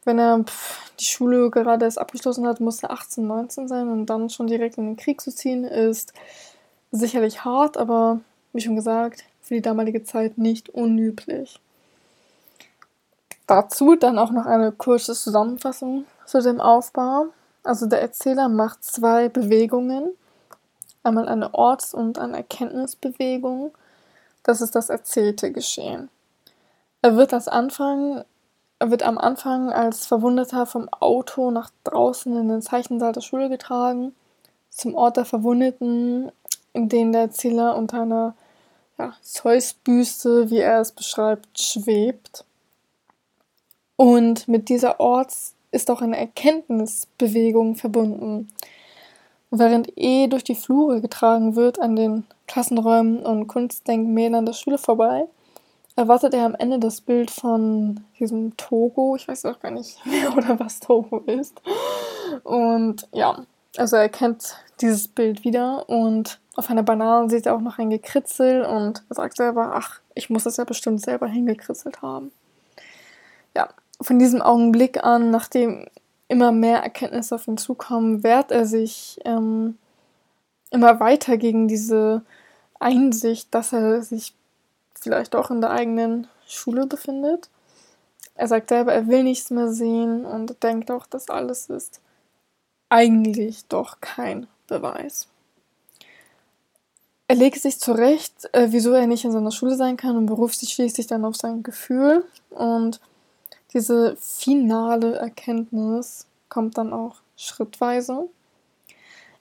Wenn 0.04 0.18
er 0.18 0.44
die 1.00 1.04
Schule 1.04 1.50
gerade 1.50 1.84
erst 1.84 1.98
abgeschlossen 1.98 2.46
hat, 2.46 2.60
muss 2.60 2.82
er 2.82 2.92
18, 2.92 3.26
19 3.26 3.68
sein 3.68 3.88
und 3.88 4.06
dann 4.06 4.30
schon 4.30 4.46
direkt 4.46 4.78
in 4.78 4.86
den 4.86 4.96
Krieg 4.96 5.20
zu 5.20 5.34
ziehen, 5.34 5.64
ist 5.64 6.12
sicherlich 6.92 7.44
hart, 7.44 7.76
aber 7.76 8.20
wie 8.52 8.60
schon 8.60 8.76
gesagt, 8.76 9.24
für 9.42 9.54
die 9.54 9.62
damalige 9.62 10.04
Zeit 10.04 10.38
nicht 10.38 10.68
unüblich. 10.68 11.60
Dazu 13.46 13.96
dann 13.96 14.18
auch 14.18 14.30
noch 14.30 14.46
eine 14.46 14.72
kurze 14.72 15.14
Zusammenfassung 15.14 16.04
zu 16.28 16.42
dem 16.42 16.60
Aufbau. 16.60 17.26
Also 17.62 17.86
der 17.86 18.00
Erzähler 18.00 18.48
macht 18.48 18.84
zwei 18.84 19.28
Bewegungen. 19.28 20.10
Einmal 21.02 21.28
eine 21.28 21.54
Orts- 21.54 21.94
und 21.94 22.18
eine 22.18 22.36
Erkenntnisbewegung. 22.36 23.72
Das 24.42 24.60
ist 24.60 24.74
das 24.74 24.88
erzählte 24.88 25.50
Geschehen. 25.50 26.08
Er 27.02 27.16
wird, 27.16 27.34
als 27.34 27.48
Anfang, 27.48 28.24
er 28.78 28.90
wird 28.90 29.02
am 29.02 29.18
Anfang 29.18 29.72
als 29.72 30.06
Verwundeter 30.06 30.66
vom 30.66 30.88
Auto 30.88 31.50
nach 31.50 31.70
draußen 31.84 32.36
in 32.36 32.48
den 32.48 32.62
Zeichensaal 32.62 33.12
der 33.12 33.20
Schule 33.20 33.48
getragen, 33.48 34.14
zum 34.70 34.94
Ort 34.94 35.16
der 35.16 35.24
Verwundeten, 35.24 36.30
in 36.72 36.88
dem 36.88 37.12
der 37.12 37.22
Erzähler 37.22 37.76
unter 37.76 38.02
einer 38.02 38.34
ja, 38.98 39.12
Zeus-Büste, 39.22 40.50
wie 40.50 40.58
er 40.58 40.80
es 40.80 40.92
beschreibt, 40.92 41.58
schwebt. 41.58 42.44
Und 43.96 44.46
mit 44.46 44.68
dieser 44.68 45.00
Orts- 45.00 45.55
ist 45.76 45.90
auch 45.90 46.02
eine 46.02 46.18
Erkenntnisbewegung 46.18 47.76
verbunden. 47.76 48.48
Während 49.50 49.92
E 49.96 50.26
durch 50.26 50.42
die 50.42 50.56
Flure 50.56 51.00
getragen 51.00 51.54
wird 51.54 51.78
an 51.78 51.94
den 51.94 52.24
Klassenräumen 52.48 53.20
und 53.20 53.46
Kunstdenkmälern 53.46 54.46
der 54.46 54.54
Schule 54.54 54.78
vorbei, 54.78 55.26
erwartet 55.94 56.34
er 56.34 56.46
am 56.46 56.54
Ende 56.54 56.78
das 56.78 57.00
Bild 57.00 57.30
von 57.30 58.00
diesem 58.18 58.56
Togo. 58.56 59.16
Ich 59.16 59.28
weiß 59.28 59.44
auch 59.44 59.60
gar 59.60 59.70
nicht 59.70 60.04
mehr 60.06 60.36
oder 60.36 60.58
was 60.58 60.80
Togo 60.80 61.18
ist. 61.26 61.60
Und 62.42 63.06
ja, 63.12 63.44
also 63.76 63.96
er 63.96 64.08
kennt 64.08 64.56
dieses 64.80 65.08
Bild 65.08 65.44
wieder 65.44 65.88
und 65.88 66.40
auf 66.56 66.70
einer 66.70 66.82
Banane 66.82 67.28
sieht 67.30 67.46
er 67.46 67.54
auch 67.54 67.60
noch 67.60 67.78
ein 67.78 67.90
Gekritzel 67.90 68.64
und 68.64 69.04
er 69.08 69.14
sagt 69.14 69.36
selber, 69.36 69.72
ach, 69.74 70.00
ich 70.14 70.30
muss 70.30 70.44
das 70.44 70.56
ja 70.56 70.64
bestimmt 70.64 71.02
selber 71.02 71.28
hingekritzelt 71.28 72.00
haben. 72.00 72.32
Ja, 73.54 73.68
von 74.00 74.18
diesem 74.18 74.42
Augenblick 74.42 75.02
an, 75.04 75.30
nachdem 75.30 75.86
immer 76.28 76.52
mehr 76.52 76.78
Erkenntnisse 76.78 77.34
auf 77.34 77.46
ihn 77.48 77.56
zukommen, 77.56 78.22
wehrt 78.22 78.50
er 78.50 78.66
sich 78.66 79.20
ähm, 79.24 79.78
immer 80.70 81.00
weiter 81.00 81.36
gegen 81.36 81.68
diese 81.68 82.22
Einsicht, 82.80 83.54
dass 83.54 83.72
er 83.72 84.02
sich 84.02 84.34
vielleicht 84.94 85.36
auch 85.36 85.50
in 85.50 85.60
der 85.60 85.70
eigenen 85.70 86.26
Schule 86.46 86.86
befindet. 86.86 87.48
Er 88.34 88.48
sagt 88.48 88.68
selber, 88.68 88.92
er 88.92 89.06
will 89.06 89.22
nichts 89.22 89.50
mehr 89.50 89.68
sehen 89.68 90.24
und 90.24 90.62
denkt 90.62 90.90
auch, 90.90 91.06
dass 91.06 91.30
alles 91.30 91.68
ist 91.70 92.00
eigentlich 92.88 93.66
doch 93.66 94.00
kein 94.00 94.46
Beweis. 94.66 95.28
Er 97.28 97.36
legt 97.36 97.60
sich 97.60 97.80
zurecht, 97.80 98.48
äh, 98.52 98.68
wieso 98.70 98.92
er 98.92 99.06
nicht 99.06 99.24
in 99.24 99.32
seiner 99.32 99.50
Schule 99.50 99.74
sein 99.74 99.96
kann 99.96 100.16
und 100.16 100.26
beruft 100.26 100.58
sich 100.60 100.72
schließlich 100.72 101.08
dann 101.08 101.24
auf 101.24 101.34
sein 101.34 101.62
Gefühl 101.62 102.24
und 102.50 103.00
diese 103.76 104.16
finale 104.16 105.16
Erkenntnis 105.16 106.26
kommt 106.48 106.78
dann 106.78 106.94
auch 106.94 107.16
schrittweise. 107.36 108.30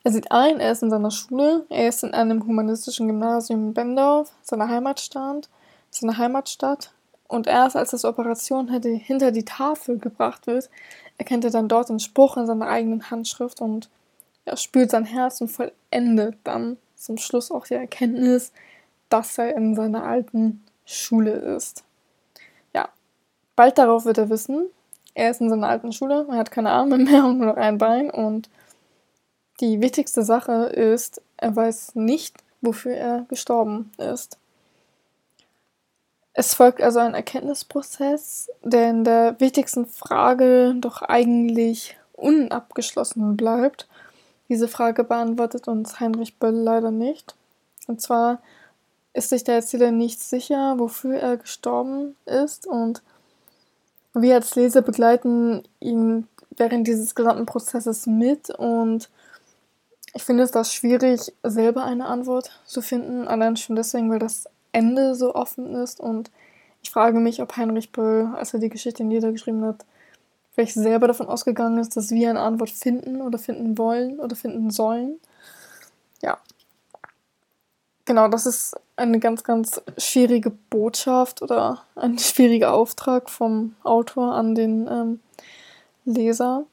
Er 0.04 0.12
sieht 0.12 0.30
ein, 0.30 0.60
er 0.60 0.74
ist 0.74 0.84
in 0.84 0.89
seiner 0.89 1.10
Schule, 1.10 1.65
er 1.69 1.88
ist 1.88 2.04
in 2.04 2.13
einem 2.13 2.45
humanistischen 2.45 3.08
Gymnasium 3.08 3.67
in 3.67 3.74
Bendorf, 3.74 4.34
seiner 4.41 4.67
Heimatstadt, 4.67 5.48
seiner 5.89 6.17
Heimatstadt. 6.17 6.91
Und 7.30 7.48
erst 7.48 7.78
als 7.78 7.91
das 7.91 8.04
Operation 8.04 8.67
hinter 8.67 9.32
die 9.32 9.45
Tafel 9.45 10.00
gebracht 10.00 10.48
wird, 10.48 10.69
erkennt 11.17 11.45
er 11.45 11.52
dann 11.52 11.69
dort 11.69 11.88
den 11.88 12.02
Spruch 12.02 12.36
in 12.36 12.45
seiner 12.45 12.67
eigenen 12.67 13.10
Handschrift 13.10 13.62
und 13.62 13.89
er 14.43 14.58
spürt 14.58 14.91
sein 14.91 15.06
Herz 15.06 15.39
und 15.39 15.48
vollendet 15.48 16.36
dann 16.43 16.76
zum 16.98 17.17
Schluss 17.17 17.52
auch 17.52 17.65
die 17.65 17.76
Erkenntnis, 17.76 18.52
dass 19.08 19.38
er 19.38 19.56
in 19.56 19.76
seiner 19.76 20.04
alten 20.04 20.62
Schule 20.84 21.32
ist. 21.32 21.85
Bald 23.56 23.78
darauf 23.78 24.06
wird 24.06 24.18
er 24.18 24.30
wissen, 24.30 24.70
er 25.13 25.32
ist 25.32 25.41
in 25.41 25.50
seiner 25.50 25.70
alten 25.70 25.94
Schule, 25.94 26.26
er 26.30 26.38
hat 26.38 26.52
keine 26.52 26.72
Arme 26.72 26.98
mehr 26.98 27.26
und 27.26 27.38
nur 27.38 27.48
noch 27.48 27.58
ein 27.58 27.78
Bein 27.78 28.10
und 28.10 28.50
die 29.62 29.82
wichtigste 29.82 30.24
Sache 30.24 30.65
ist, 30.65 31.22
er 31.38 31.56
weiß 31.56 31.96
nicht, 31.96 32.36
wofür 32.62 32.94
er 32.94 33.26
gestorben 33.30 33.91
ist. 33.98 34.38
Es 36.34 36.54
folgt 36.54 36.82
also 36.82 37.00
ein 37.00 37.13
Erkenntnisprozess, 37.13 38.50
der 38.62 38.89
in 38.89 39.06
der 39.06 39.39
wichtigsten 39.39 39.86
Frage 39.86 40.76
doch 40.78 41.02
eigentlich 41.02 41.98
unabgeschlossen 42.12 43.38
bleibt. 43.38 43.88
Diese 44.50 44.68
Frage 44.68 45.06
beantwortet 45.06 45.70
uns 45.70 46.02
Heinrich 46.02 46.38
Böll 46.38 46.56
leider 46.56 46.91
nicht. 46.91 47.36
Und 47.88 48.02
zwar 48.02 48.41
ist 49.13 49.30
sich 49.30 49.46
der 49.46 49.56
Erzähler 49.56 49.91
nicht 49.91 50.22
sicher, 50.22 50.78
wofür 50.78 51.15
er 51.15 51.38
gestorben 51.38 52.18
ist 52.26 52.68
und 52.68 53.02
wir 54.21 54.36
als 54.36 54.56
Leser 54.56 54.82
begleiten 54.82 55.63
ihn 55.80 56.28
während 56.58 56.88
dieses 56.88 57.15
gesamten 57.15 57.45
Prozesses 57.45 58.08
mit 58.08 58.49
und 58.49 59.10
ich 60.13 60.23
finde 60.23 60.43
es 60.43 60.51
da 60.51 60.63
schwierig, 60.63 61.34
selber 61.43 61.84
eine 61.84 62.06
Antwort 62.06 62.62
zu 62.65 62.82
finden, 62.82 63.28
allein 63.28 63.58
schon 63.58 63.75
deswegen, 63.75 64.10
weil 64.10 64.19
das 64.19 64.45
Ende 64.71 65.15
so 65.15 65.36
offen 65.36 65.75
ist 65.75 65.99
und 65.99 66.32
ich 66.82 66.91
frage 66.91 67.19
mich, 67.19 67.41
ob 67.41 67.58
Heinrich 67.58 67.91
Böll, 67.91 68.30
als 68.36 68.54
er 68.54 68.60
die 68.60 68.69
Geschichte 68.69 69.04
niedergeschrieben 69.04 69.65
hat, 69.65 69.86
vielleicht 70.54 70.75
selber 70.75 71.08
davon 71.08 71.28
ausgegangen 71.28 71.80
ist, 71.80 71.97
dass 71.97 72.12
wir 72.12 72.30
eine 72.30 72.41
Antwort 72.41 72.69
finden 72.69 73.21
oder 73.21 73.38
finden 73.38 73.78
wollen 73.78 74.19
oder 74.19 74.36
finden 74.36 74.69
sollen. 74.69 75.19
Ja, 76.21 76.38
Genau, 78.06 78.28
das 78.28 78.45
ist 78.45 78.75
eine 78.97 79.19
ganz, 79.19 79.43
ganz 79.43 79.81
schwierige 79.97 80.51
Botschaft 80.51 81.41
oder 81.41 81.84
ein 81.95 82.17
schwieriger 82.19 82.73
Auftrag 82.73 83.29
vom 83.29 83.75
Autor 83.84 84.34
an 84.34 84.55
den 84.55 84.88
ähm, 84.88 85.19
Leser. 86.05 86.65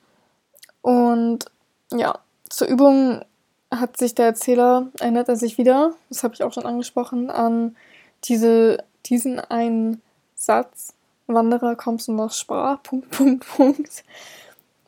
Und 0.83 1.47
ja, 1.93 2.19
zur 2.49 2.69
Übung 2.69 3.25
hat 3.71 3.97
sich 3.97 4.15
der 4.15 4.27
Erzähler, 4.27 4.89
erinnert 5.01 5.29
er 5.29 5.37
sich 5.37 5.59
wieder, 5.59 5.95
das 6.09 6.23
habe 6.23 6.35
ich 6.35 6.43
auch 6.43 6.53
schon 6.53 6.67
angesprochen, 6.67 7.31
an 7.31 7.77
diese, 8.25 8.85
diesen 9.07 9.41
einen 9.41 10.03
Satz, 10.35 10.95
Wanderer 11.27 11.77
kommst 11.77 12.09
du 12.09 12.13
nach 12.13 12.33
Spar, 12.33 12.79
Punkt, 12.83 13.11
Punkt, 13.11 13.47
Punkt. 13.47 14.05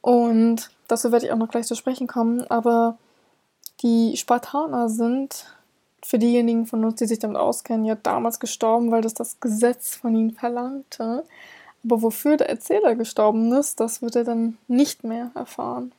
Und 0.01 0.71
dazu 0.89 1.13
werde 1.13 1.27
ich 1.27 1.33
auch 1.33 1.39
noch 1.39 1.49
gleich 1.49 1.67
zu 1.67 1.75
sprechen 1.75 2.07
kommen, 2.07 2.45
aber 2.51 2.99
die 3.81 4.17
Spartaner 4.17 4.89
sind 4.89 5.47
für 6.05 6.19
diejenigen 6.19 6.67
von 6.67 6.85
uns, 6.85 6.97
die 6.97 7.07
sich 7.07 7.19
damit 7.19 7.39
auskennen, 7.39 7.87
ja 7.87 7.95
damals 7.95 8.39
gestorben, 8.39 8.91
weil 8.91 9.03
das 9.03 9.15
das 9.15 9.41
Gesetz 9.41 9.97
von 9.97 10.15
ihnen 10.15 10.33
verlangte. 10.33 11.25
Aber 11.85 12.03
wofür 12.03 12.37
der 12.37 12.49
Erzähler 12.49 12.95
gestorben 12.95 13.53
ist, 13.53 13.81
das 13.81 14.03
wird 14.03 14.17
er 14.17 14.25
dann 14.25 14.59
nicht 14.69 15.05
mehr 15.05 15.31
erfahren. 15.35 15.93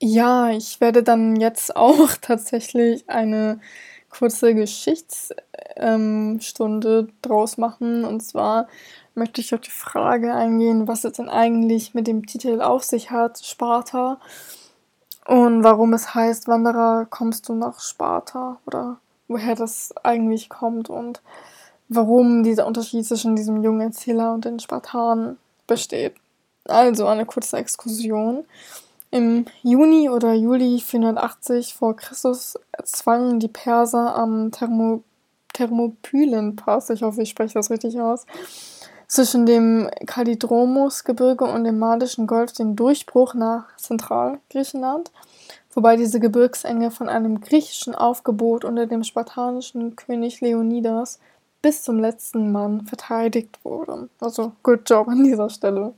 Ja, 0.00 0.50
ich 0.50 0.80
werde 0.80 1.02
dann 1.02 1.36
jetzt 1.36 1.76
auch 1.76 2.16
tatsächlich 2.20 3.08
eine 3.08 3.60
kurze 4.08 4.54
Geschichtsstunde 4.54 7.08
draus 7.22 7.58
machen. 7.58 8.04
Und 8.04 8.22
zwar 8.22 8.68
möchte 9.14 9.40
ich 9.40 9.54
auf 9.54 9.60
die 9.60 9.70
Frage 9.70 10.34
eingehen, 10.34 10.88
was 10.88 11.04
es 11.04 11.12
denn 11.12 11.28
eigentlich 11.28 11.94
mit 11.94 12.06
dem 12.06 12.26
Titel 12.26 12.60
auf 12.62 12.84
sich 12.84 13.10
hat, 13.10 13.44
Sparta. 13.44 14.18
Und 15.26 15.62
warum 15.62 15.92
es 15.92 16.14
heißt, 16.14 16.48
Wanderer, 16.48 17.06
kommst 17.08 17.48
du 17.48 17.54
nach 17.54 17.80
Sparta? 17.80 18.58
Oder 18.66 18.98
woher 19.30 19.54
das 19.54 19.94
eigentlich 20.02 20.48
kommt 20.48 20.90
und 20.90 21.22
warum 21.88 22.42
dieser 22.42 22.66
Unterschied 22.66 23.06
zwischen 23.06 23.36
diesem 23.36 23.62
jungen 23.62 23.80
Erzähler 23.80 24.34
und 24.34 24.44
den 24.44 24.58
Spartanen 24.58 25.38
besteht. 25.66 26.14
Also 26.64 27.06
eine 27.06 27.26
kurze 27.26 27.56
Exkursion. 27.56 28.44
Im 29.12 29.46
Juni 29.62 30.08
oder 30.10 30.34
Juli 30.34 30.80
480 30.80 31.74
vor 31.74 31.96
Christus 31.96 32.58
erzwangen 32.72 33.40
die 33.40 33.48
Perser 33.48 34.14
am 34.14 34.50
Thermo 34.50 35.02
Thermopylenpass, 35.52 36.90
ich 36.90 37.02
hoffe, 37.02 37.22
ich 37.22 37.30
spreche 37.30 37.54
das 37.54 37.70
richtig 37.70 38.00
aus, 38.00 38.24
zwischen 39.08 39.46
dem 39.46 39.90
Kalidromus-Gebirge 40.06 41.44
und 41.44 41.64
dem 41.64 41.80
Malischen 41.80 42.28
Golf 42.28 42.52
den 42.52 42.76
Durchbruch 42.76 43.34
nach 43.34 43.76
Zentralgriechenland 43.76 45.10
wobei 45.72 45.96
diese 45.96 46.20
Gebirgsenge 46.20 46.90
von 46.90 47.08
einem 47.08 47.40
griechischen 47.40 47.94
Aufgebot 47.94 48.64
unter 48.64 48.86
dem 48.86 49.04
spartanischen 49.04 49.96
König 49.96 50.40
Leonidas 50.40 51.18
bis 51.62 51.82
zum 51.82 51.98
letzten 51.98 52.52
Mann 52.52 52.86
verteidigt 52.86 53.58
wurde. 53.64 54.08
Also 54.20 54.52
good 54.62 54.88
job 54.88 55.08
an 55.08 55.24
dieser 55.24 55.50
Stelle. 55.50 55.94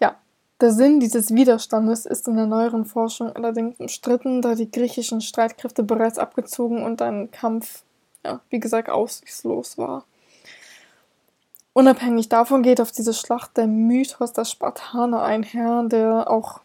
Ja, 0.00 0.16
Der 0.60 0.72
Sinn 0.72 1.00
dieses 1.00 1.34
Widerstandes 1.34 2.04
ist 2.04 2.28
in 2.28 2.36
der 2.36 2.46
neueren 2.46 2.84
Forschung 2.84 3.34
allerdings 3.34 3.80
umstritten, 3.80 4.42
da 4.42 4.54
die 4.54 4.70
griechischen 4.70 5.20
Streitkräfte 5.20 5.82
bereits 5.82 6.18
abgezogen 6.18 6.82
und 6.82 7.00
ein 7.00 7.30
Kampf, 7.30 7.82
ja, 8.24 8.40
wie 8.50 8.60
gesagt, 8.60 8.90
aussichtslos 8.90 9.78
war. 9.78 10.04
Unabhängig 11.72 12.28
davon 12.28 12.62
geht 12.62 12.80
auf 12.80 12.90
diese 12.90 13.14
Schlacht 13.14 13.56
der 13.56 13.68
Mythos 13.68 14.32
der 14.32 14.44
Spartaner 14.44 15.22
einher, 15.22 15.84
der 15.84 16.28
auch 16.28 16.60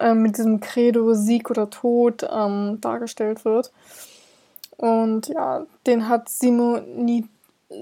äh, 0.00 0.14
mit 0.14 0.38
diesem 0.38 0.60
Credo 0.60 1.14
Sieg 1.14 1.50
oder 1.50 1.70
Tod 1.70 2.26
ähm, 2.30 2.78
dargestellt 2.80 3.44
wird. 3.44 3.70
Und 4.76 5.28
ja, 5.28 5.66
den 5.86 6.08
hat 6.08 6.28
Simonid 6.28 7.26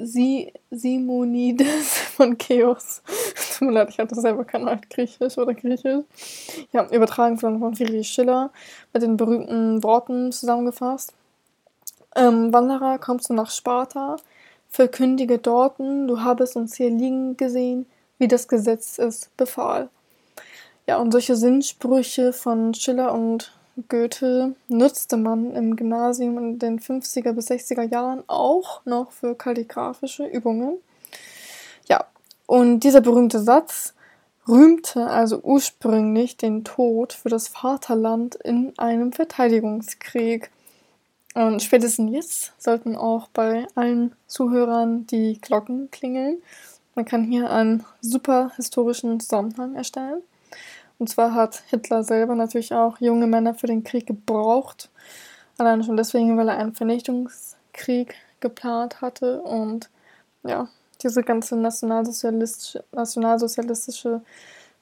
Sie 0.02 0.52
Simonides 0.70 1.98
von 2.16 2.36
Chaos. 2.36 3.02
Tut 3.58 3.68
mir 3.68 3.72
leid, 3.72 3.88
ich 3.90 3.98
hatte 3.98 4.20
selber 4.20 4.44
kein 4.44 4.68
Altgriechisch 4.68 5.38
oder 5.38 5.54
Griechisch. 5.54 6.04
Ja, 6.72 6.86
übertragen 6.90 7.38
von, 7.38 7.58
von 7.58 7.74
Friedrich 7.74 8.08
Schiller 8.08 8.50
mit 8.92 9.02
den 9.02 9.16
berühmten 9.16 9.82
Worten 9.82 10.30
zusammengefasst. 10.30 11.14
Ähm, 12.16 12.52
Wanderer, 12.52 12.98
kommst 12.98 13.30
du 13.30 13.34
nach 13.34 13.50
Sparta, 13.50 14.16
verkündige 14.68 15.38
dorten, 15.38 16.06
du 16.06 16.20
habest 16.20 16.56
uns 16.56 16.76
hier 16.76 16.90
liegen 16.90 17.36
gesehen, 17.36 17.86
wie 18.18 18.28
das 18.28 18.48
Gesetz 18.48 18.98
es 18.98 19.30
befahl. 19.36 19.88
Ja, 20.88 20.96
und 20.96 21.12
solche 21.12 21.36
Sinnsprüche 21.36 22.32
von 22.32 22.72
Schiller 22.72 23.12
und 23.12 23.52
Goethe 23.90 24.54
nutzte 24.68 25.18
man 25.18 25.54
im 25.54 25.76
Gymnasium 25.76 26.38
in 26.38 26.58
den 26.58 26.80
50er 26.80 27.34
bis 27.34 27.50
60er 27.50 27.82
Jahren 27.82 28.24
auch 28.26 28.80
noch 28.86 29.12
für 29.12 29.34
kalligraphische 29.34 30.24
Übungen. 30.24 30.78
Ja, 31.88 32.06
und 32.46 32.80
dieser 32.80 33.02
berühmte 33.02 33.38
Satz 33.38 33.92
rühmte 34.48 35.08
also 35.08 35.42
ursprünglich 35.42 36.38
den 36.38 36.64
Tod 36.64 37.12
für 37.12 37.28
das 37.28 37.48
Vaterland 37.48 38.36
in 38.36 38.72
einem 38.78 39.12
Verteidigungskrieg. 39.12 40.50
Und 41.34 41.62
spätestens 41.62 42.12
jetzt 42.12 42.52
sollten 42.56 42.96
auch 42.96 43.28
bei 43.28 43.66
allen 43.74 44.16
Zuhörern 44.26 45.06
die 45.06 45.38
Glocken 45.38 45.90
klingeln. 45.90 46.38
Man 46.94 47.04
kann 47.04 47.24
hier 47.24 47.50
einen 47.50 47.84
super 48.00 48.52
historischen 48.56 49.20
Zusammenhang 49.20 49.74
erstellen. 49.74 50.22
Und 50.98 51.08
zwar 51.08 51.34
hat 51.34 51.62
Hitler 51.68 52.02
selber 52.02 52.34
natürlich 52.34 52.74
auch 52.74 52.98
junge 52.98 53.26
Männer 53.26 53.54
für 53.54 53.66
den 53.66 53.84
Krieg 53.84 54.06
gebraucht. 54.06 54.90
Allein 55.56 55.82
schon 55.84 55.96
deswegen, 55.96 56.36
weil 56.36 56.48
er 56.48 56.58
einen 56.58 56.74
Vernichtungskrieg 56.74 58.14
geplant 58.40 59.00
hatte. 59.00 59.40
Und 59.42 59.90
ja, 60.42 60.68
diese 61.02 61.22
ganze 61.22 61.56
nationalsozialistische, 61.56 62.84
nationalsozialistische 62.92 64.22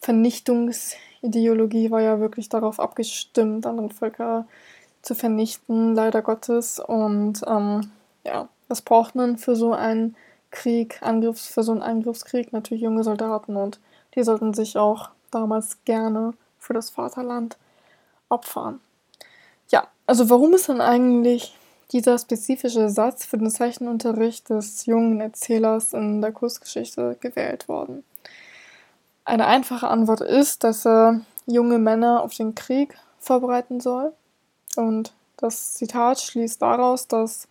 Vernichtungsideologie 0.01 1.91
war 1.91 2.01
ja 2.01 2.21
wirklich 2.21 2.49
darauf 2.49 2.81
abgestimmt, 2.81 3.67
andere 3.67 3.91
Völker 3.91 4.47
zu 5.03 5.15
vernichten, 5.15 5.95
leider 5.95 6.23
Gottes. 6.23 6.81
Und 6.81 7.43
ähm, 7.47 7.91
ja, 8.25 8.49
was 8.69 8.83
braucht 8.83 9.15
man 9.15 9.39
für 9.39 9.57
so 9.57 9.73
einen 9.73 10.17
Krieg, 10.51 10.99
Angriffs, 11.03 11.47
für 11.47 11.63
so 11.63 11.73
einen 11.73 11.83
Angriffskrieg? 11.83 12.53
Natürlich 12.53 12.83
junge 12.83 13.05
Soldaten 13.05 13.57
und 13.57 13.81
die 14.15 14.23
sollten 14.23 14.55
sich 14.55 14.79
auch 14.79 15.11
damals 15.31 15.79
gerne 15.85 16.35
für 16.59 16.75
das 16.75 16.91
Vaterland 16.91 17.57
opfern. 18.29 18.81
Ja, 19.69 19.89
also 20.07 20.31
warum 20.31 20.55
ist 20.55 20.69
dann 20.69 20.81
eigentlich 20.81 21.57
dieser 21.93 22.19
spezifische 22.19 22.89
Satz 22.91 23.25
für 23.25 23.39
den 23.39 23.51
Zeichenunterricht 23.51 24.51
des 24.51 24.87
jungen 24.87 25.21
Erzählers 25.21 25.93
in 25.93 26.21
der 26.21 26.33
Kursgeschichte 26.33 27.17
gewählt 27.21 27.69
worden? 27.69 28.05
Eine 29.25 29.47
einfache 29.47 29.89
Antwort 29.89 30.21
ist, 30.21 30.65
dass 30.65 30.87
er 30.87 31.21
junge 31.47 31.79
Männer 31.79 32.23
auf 32.23 32.35
den 32.35 32.55
Krieg 32.55 32.97
vorbereiten 33.19 33.81
soll. 33.81 34.13
Und 34.77 35.13
das 35.37 35.75
Zitat 35.75 36.21
schließt 36.21 36.63
daraus, 36.63 37.09
dass 37.09 37.49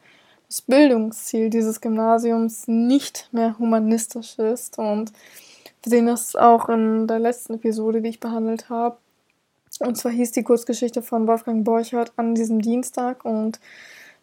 das 0.48 0.62
Bildungsziel 0.62 1.50
dieses 1.50 1.82
Gymnasiums 1.82 2.68
nicht 2.68 3.30
mehr 3.32 3.58
humanistisch 3.58 4.38
ist 4.38 4.78
und 4.78 5.12
wir 5.86 5.92
sehen 5.92 6.08
das 6.08 6.36
auch 6.36 6.68
in 6.68 7.06
der 7.06 7.20
letzten 7.20 7.54
Episode, 7.54 8.02
die 8.02 8.10
ich 8.10 8.20
behandelt 8.20 8.70
habe. 8.70 8.98
Und 9.80 9.98
zwar 9.98 10.12
hieß 10.12 10.32
die 10.32 10.42
Kurzgeschichte 10.42 11.04
von 11.04 11.28
Wolfgang 11.28 11.64
Borchardt 11.64 12.12
an 12.16 12.34
diesem 12.34 12.60
Dienstag. 12.60 13.24
Und 13.24 13.60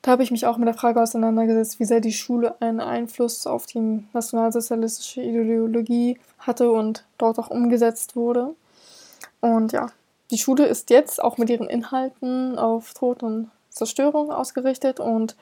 da 0.03 0.11
habe 0.11 0.25
ich 0.25 0.33
mich 0.33 0.45
auch 0.45 0.57
mit 0.57 0.67
der 0.67 0.75
Frage 0.75 1.01
auseinandergesetzt, 1.01 1.79
wie 1.79 1.85
sehr 1.85 2.01
die 2.01 2.13
Schule 2.13 2.61
einen 2.61 2.81
Einfluss 2.81 3.47
auf 3.47 3.67
die 3.67 4.05
nationalsozialistische 4.13 5.23
Ideologie 5.23 6.19
hatte 6.41 6.73
und 6.73 7.05
dort 7.17 7.39
auch 7.39 7.49
umgesetzt 7.49 8.17
wurde. 8.17 8.57
Und 9.41 9.71
ja, 9.71 9.87
die 10.33 10.39
Schule 10.39 10.67
ist 10.67 10.91
jetzt 10.91 11.23
auch 11.23 11.39
mit 11.39 11.49
ihren 11.49 11.69
Inhalten 11.69 12.59
auf 12.59 12.93
Tod 12.95 13.23
und 13.23 13.51
Zerstörung 13.71 14.33
ausgerichtet 14.33 14.99
und 14.99 15.37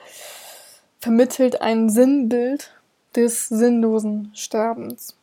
vermittelt 0.99 1.63
ein 1.63 1.89
Sinnbild 1.89 2.73
des 3.17 3.49
sinnlosen 3.49 4.33
Sterbens. 4.35 5.17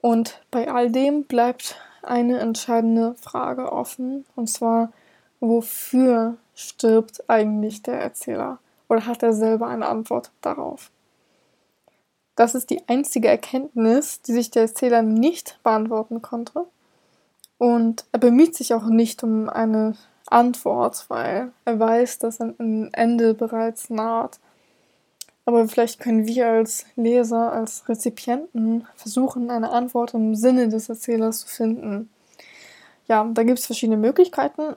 Und 0.00 0.40
bei 0.50 0.70
all 0.70 0.90
dem 0.90 1.24
bleibt 1.24 1.76
eine 2.02 2.38
entscheidende 2.38 3.14
Frage 3.20 3.72
offen, 3.72 4.24
und 4.36 4.48
zwar, 4.48 4.92
wofür 5.40 6.36
stirbt 6.54 7.28
eigentlich 7.28 7.82
der 7.82 8.00
Erzähler? 8.00 8.58
Oder 8.88 9.06
hat 9.06 9.22
er 9.22 9.32
selber 9.32 9.66
eine 9.66 9.86
Antwort 9.86 10.30
darauf? 10.40 10.90
Das 12.36 12.54
ist 12.54 12.70
die 12.70 12.88
einzige 12.88 13.28
Erkenntnis, 13.28 14.22
die 14.22 14.32
sich 14.32 14.50
der 14.50 14.62
Erzähler 14.62 15.02
nicht 15.02 15.58
beantworten 15.64 16.22
konnte. 16.22 16.66
Und 17.58 18.04
er 18.12 18.20
bemüht 18.20 18.54
sich 18.54 18.72
auch 18.74 18.86
nicht 18.86 19.24
um 19.24 19.48
eine 19.48 19.96
Antwort, 20.26 21.06
weil 21.08 21.50
er 21.64 21.80
weiß, 21.80 22.20
dass 22.20 22.40
ein 22.40 22.94
Ende 22.94 23.34
bereits 23.34 23.90
naht. 23.90 24.38
Aber 25.48 25.66
vielleicht 25.66 25.98
können 25.98 26.26
wir 26.26 26.46
als 26.46 26.84
Leser, 26.94 27.50
als 27.54 27.88
Rezipienten 27.88 28.86
versuchen, 28.96 29.50
eine 29.50 29.70
Antwort 29.70 30.12
im 30.12 30.34
Sinne 30.34 30.68
des 30.68 30.90
Erzählers 30.90 31.38
zu 31.38 31.48
finden. 31.48 32.10
Ja, 33.06 33.24
da 33.32 33.44
gibt 33.44 33.58
es 33.58 33.64
verschiedene 33.64 33.96
Möglichkeiten. 33.96 34.76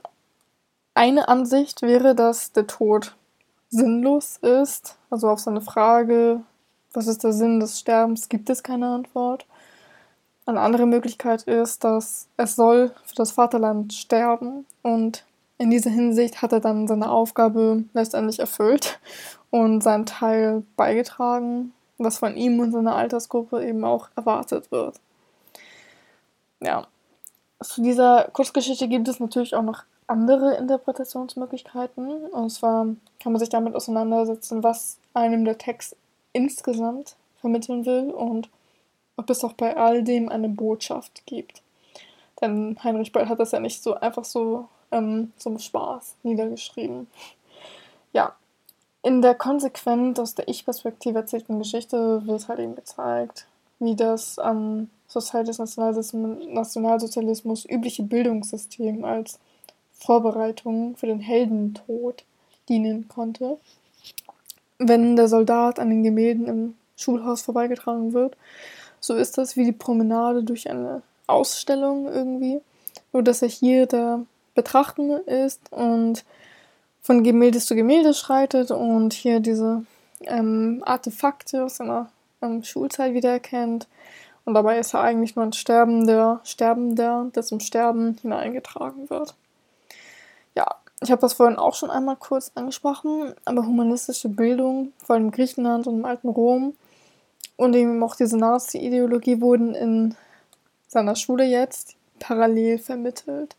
Eine 0.94 1.28
Ansicht 1.28 1.82
wäre, 1.82 2.16
dass 2.16 2.54
der 2.54 2.68
Tod 2.68 3.18
sinnlos 3.70 4.38
ist. 4.38 4.96
Also 5.10 5.28
auf 5.28 5.40
seine 5.40 5.60
Frage, 5.60 6.40
was 6.94 7.08
ist 7.08 7.26
der 7.26 7.34
Sinn 7.34 7.60
des 7.60 7.78
Sterbens, 7.78 8.30
gibt 8.30 8.50
es 8.50 8.64
keine 8.64 8.88
Antwort. 8.92 9.46
Eine 10.46 10.62
andere 10.62 10.86
Möglichkeit 10.86 11.44
ist, 11.44 11.84
dass 11.84 12.30
es 12.38 12.56
soll 12.56 12.94
für 13.04 13.16
das 13.16 13.34
Vaterland 13.34 13.92
sterben 13.92 14.66
und 14.84 15.26
in 15.58 15.70
dieser 15.70 15.92
Hinsicht 15.92 16.42
hat 16.42 16.54
er 16.54 16.62
dann 16.62 16.88
seine 16.88 17.12
Aufgabe 17.12 17.84
letztendlich 17.92 18.40
erfüllt 18.40 19.02
und 19.52 19.82
seinen 19.82 20.06
Teil 20.08 20.64
beigetragen, 20.76 21.74
was 21.98 22.18
von 22.18 22.36
ihm 22.36 22.60
und 22.60 22.72
seiner 22.72 22.96
Altersgruppe 22.96 23.64
eben 23.64 23.86
auch 23.86 24.10
erwartet 24.16 24.72
wird. 24.72 25.00
Ja, 26.60 26.88
zu 27.62 27.84
dieser 27.84 28.30
Kurzgeschichte 28.34 28.88
gibt 28.88 29.08
es 29.08 29.20
natürlich 29.20 29.56
auch 29.56 29.64
noch 29.64 29.84
andere 30.08 30.56
Interpretationsmöglichkeiten. 30.56 32.26
Und 32.28 32.50
zwar 32.50 32.88
kann 33.22 33.32
man 33.32 33.40
sich 33.40 33.50
damit 33.50 33.76
auseinandersetzen, 33.76 34.64
was 34.64 34.98
einem 35.14 35.46
der 35.46 35.58
Text 35.58 35.96
insgesamt 36.34 37.16
vermitteln 37.40 37.86
will 37.86 38.12
und 38.12 38.50
ob 39.18 39.30
es 39.30 39.44
auch 39.44 39.54
bei 39.54 39.78
all 39.78 40.04
dem 40.04 40.30
eine 40.30 40.50
Botschaft 40.50 41.26
gibt. 41.26 41.62
Denn 42.42 42.78
Heinrich 42.84 43.12
Böll 43.12 43.30
hat 43.30 43.40
das 43.40 43.52
ja 43.52 43.60
nicht 43.60 43.84
so 43.84 43.96
einfach 43.96 44.26
so 44.26 44.68
ähm, 44.92 45.32
zum 45.38 45.60
Spaß 45.60 46.16
niedergeschrieben. 46.24 47.08
Ja, 48.14 48.36
in 49.04 49.22
der 49.22 49.36
konsequent 49.36 50.20
aus 50.20 50.36
der 50.36 50.48
Ich-Perspektive 50.48 51.20
erzählten 51.20 51.60
Geschichte 51.60 52.26
wird 52.26 52.48
halt 52.48 52.60
eben 52.60 52.76
gezeigt, 52.76 53.48
wie 53.80 53.96
das 53.96 54.38
am 54.38 54.90
Society 55.08 55.52
des 55.52 56.14
Nationalsozialismus 56.14 57.66
übliche 57.66 58.04
Bildungssystem 58.04 59.04
als 59.04 59.40
Vorbereitung 59.94 60.96
für 60.96 61.08
den 61.08 61.20
Heldentod 61.20 62.24
dienen 62.70 63.08
konnte. 63.08 63.58
Wenn 64.78 65.16
der 65.16 65.28
Soldat 65.28 65.80
an 65.80 65.90
den 65.90 66.04
Gemälden 66.04 66.48
im 66.48 66.76
Schulhaus 66.96 67.42
vorbeigetragen 67.42 68.14
wird, 68.14 68.38
so 69.00 69.16
ist 69.16 69.38
das 69.38 69.56
wie 69.56 69.66
die 69.66 69.72
Promenade 69.72 70.44
durch 70.44 70.70
eine 70.70 71.02
Ausstellung 71.28 72.08
irgendwie. 72.08 72.62
Nur 73.14 73.24
dass 73.24 73.42
er 73.42 73.50
hier 73.50 73.88
der 73.88 74.26
Betrachtende 74.54 75.18
ist 75.18 75.72
und 75.72 76.24
von 77.02 77.24
Gemälde 77.24 77.60
zu 77.60 77.76
Gemälde 77.76 78.14
schreitet 78.14 78.72
und 78.72 79.14
hier 79.14 79.40
diese 79.40 79.84
ähm, 80.26 80.84
Artefakte 80.86 81.64
aus 81.64 81.78
seiner 81.78 82.10
ähm, 82.42 82.64
Schulzeit 82.64 83.14
wiedererkennt. 83.14 83.88
Und 84.46 84.54
dabei 84.54 84.80
ist 84.80 84.94
er 84.94 85.02
eigentlich 85.02 85.36
nur 85.36 85.46
ein 85.46 85.54
Sterbender, 85.54 86.42
Sterbender, 86.44 87.30
der 87.36 87.44
zum 87.44 87.60
Sterben 87.60 88.18
hineingetragen 88.22 89.10
wird. 89.10 89.36
Ja, 90.56 90.76
ich 91.02 91.12
habe 91.12 91.22
das 91.22 91.34
vorhin 91.34 91.58
auch 91.58 91.76
schon 91.76 91.92
einmal 91.92 92.16
kurz 92.16 92.52
angesprochen, 92.56 93.34
aber 93.46 93.66
humanistische 93.66 94.30
Bildung, 94.30 94.94
vor 95.04 95.16
allem 95.16 95.32
Griechenland 95.32 95.88
und 95.88 96.00
im 96.00 96.06
alten 96.06 96.30
Rom 96.30 96.74
und 97.56 97.76
eben 97.76 98.02
auch 98.04 98.16
diese 98.16 98.38
Nazi-Ideologie 98.38 99.42
wurden 99.42 99.76
in 99.76 100.16
seiner 100.88 101.16
Schule 101.16 101.46
jetzt 101.46 101.96
parallel 102.20 102.80
vermittelt. 102.80 103.56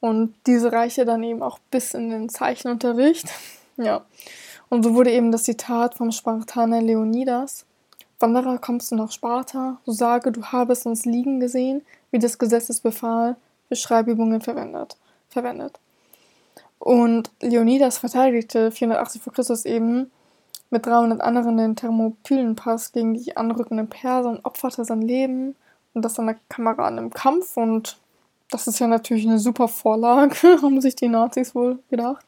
Und 0.00 0.34
diese 0.46 0.72
reichte 0.72 1.04
dann 1.04 1.22
eben 1.22 1.42
auch 1.42 1.58
bis 1.70 1.94
in 1.94 2.10
den 2.10 2.28
Zeichenunterricht. 2.28 3.28
Ja. 3.76 4.04
Und 4.68 4.82
so 4.84 4.94
wurde 4.94 5.10
eben 5.10 5.32
das 5.32 5.44
Zitat 5.44 5.94
vom 5.94 6.12
Spartaner 6.12 6.82
Leonidas: 6.82 7.64
Wanderer, 8.20 8.58
kommst 8.58 8.90
du 8.90 8.96
nach 8.96 9.12
Sparta, 9.12 9.78
so 9.86 9.92
sage, 9.92 10.32
du 10.32 10.44
habest 10.44 10.86
uns 10.86 11.04
liegen 11.04 11.40
gesehen, 11.40 11.82
wie 12.10 12.18
des 12.18 12.38
Gesetzes 12.38 12.80
befahl, 12.80 13.36
für 13.68 13.76
Schreibübungen 13.76 14.40
verwendet. 14.40 14.96
verwendet. 15.28 15.78
Und 16.78 17.30
Leonidas 17.40 17.98
verteidigte 17.98 18.70
480 18.70 19.22
v. 19.22 19.30
Chr. 19.30 19.66
eben 19.66 20.10
mit 20.70 20.86
300 20.86 21.20
anderen 21.20 21.56
den 21.56 21.76
Thermopylenpass 21.76 22.92
gegen 22.92 23.14
die 23.14 23.36
anrückenden 23.36 23.88
Perser 23.88 24.30
und 24.30 24.44
opferte 24.44 24.84
sein 24.84 25.02
Leben 25.02 25.56
und 25.94 26.04
das 26.04 26.14
seiner 26.14 26.36
Kameraden 26.48 26.98
im 26.98 27.10
Kampf. 27.12 27.56
Und 27.56 27.98
das 28.50 28.66
ist 28.66 28.78
ja 28.78 28.86
natürlich 28.86 29.26
eine 29.26 29.38
super 29.38 29.68
Vorlage, 29.68 30.36
haben 30.62 30.80
sich 30.80 30.96
die 30.96 31.08
Nazis 31.08 31.54
wohl 31.54 31.78
gedacht. 31.90 32.24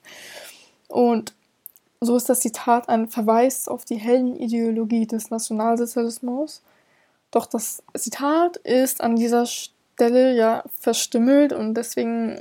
Und 0.88 1.34
so 2.00 2.16
ist 2.16 2.28
das 2.28 2.40
Zitat 2.40 2.88
ein 2.88 3.08
Verweis 3.08 3.68
auf 3.68 3.84
die 3.84 3.96
Heldenideologie 3.96 5.06
des 5.06 5.30
Nationalsozialismus. 5.30 6.62
Doch 7.30 7.46
das 7.46 7.82
Zitat 7.96 8.56
ist 8.58 9.00
an 9.02 9.16
dieser 9.16 9.46
Stelle 9.46 10.34
ja 10.34 10.64
verstümmelt 10.80 11.52
und 11.52 11.74
deswegen 11.74 12.40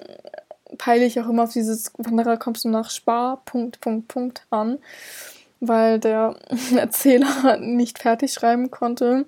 peile 0.77 1.05
ich 1.05 1.19
auch 1.19 1.27
immer 1.27 1.43
auf 1.43 1.53
dieses 1.53 1.91
Wanderer 1.97 2.37
kommst 2.37 2.63
du 2.63 2.69
nach 2.69 2.89
Spar, 2.89 3.41
Punkt, 3.45 3.81
Punkt, 3.81 4.07
Punkt 4.07 4.45
an, 4.49 4.79
weil 5.59 5.99
der 5.99 6.35
Erzähler 6.75 7.57
nicht 7.57 7.99
fertig 7.99 8.33
schreiben 8.33 8.71
konnte, 8.71 9.25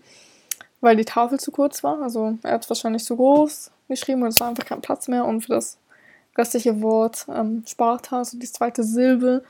weil 0.79 0.95
die 0.95 1.05
Tafel 1.05 1.39
zu 1.39 1.51
kurz 1.51 1.83
war. 1.83 2.01
Also 2.01 2.37
er 2.43 2.53
hat 2.53 2.69
wahrscheinlich 2.69 3.03
zu 3.03 3.17
groß 3.17 3.71
geschrieben 3.91 4.23
und 4.23 4.30
es 4.30 4.39
war 4.39 4.47
einfach 4.47 4.65
kein 4.65 4.82
Platz 4.82 5.08
mehr 5.08 5.25
und 5.25 5.41
für 5.41 5.54
das 5.54 5.77
restliche 6.38 6.82
Wort 6.82 7.27
ähm, 7.34 7.63
Sparta, 7.67 8.19
also 8.19 8.38
die 8.38 8.51
zweite 8.51 8.84
Silbe, 8.84 9.43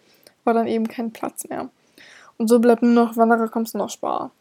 war 0.44 0.54
dann 0.54 0.68
eben 0.68 0.88
kein 0.88 1.12
Platz 1.12 1.48
mehr. 1.48 1.70
Und 2.38 2.48
so 2.48 2.60
bleibt 2.60 2.82
nur 2.82 2.92
noch 2.92 3.18
Wanderer 3.18 3.48
kommst 3.48 3.74
du 3.74 3.78
nach 3.78 3.90
Spar 3.90 4.32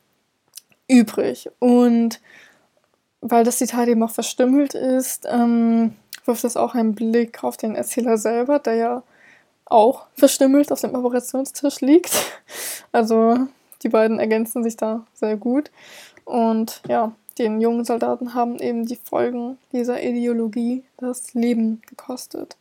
übrig. 0.89 1.49
Und 1.59 2.21
weil 3.21 3.45
das 3.45 3.59
Zitat 3.59 3.89
eben 3.89 4.03
auch 4.03 4.11
verstümmelt 4.11 4.75
ist, 4.75 5.27
ähm, 5.31 5.95
wirft 6.25 6.45
das 6.45 6.57
auch 6.57 6.75
einen 6.75 6.95
Blick 6.95 7.45
auf 7.45 7.57
den 7.57 7.77
Erzähler 7.77 8.19
selber, 8.19 8.59
der 8.59 8.75
ja 8.75 9.03
auch 9.67 10.07
verstümmelt 10.15 10.73
auf 10.73 10.81
dem 10.81 10.95
Operationstisch 10.95 11.81
liegt. 11.81 12.13
Also 12.93 13.47
die 13.85 13.89
beiden 13.89 14.19
ergänzen 14.19 14.65
sich 14.65 14.77
da 14.77 15.07
sehr 15.15 15.37
gut. 15.37 15.71
Und 16.25 16.83
ja, 16.89 17.13
den 17.41 17.61
jungen 17.61 17.87
Soldaten 17.87 18.35
haben 18.35 18.59
eben 18.59 18.85
die 18.85 18.97
Folgen 18.97 19.59
dieser 19.73 20.03
Ideologie 20.03 20.85
das 20.99 21.33
Leben 21.33 21.81
gekostet. 21.89 22.57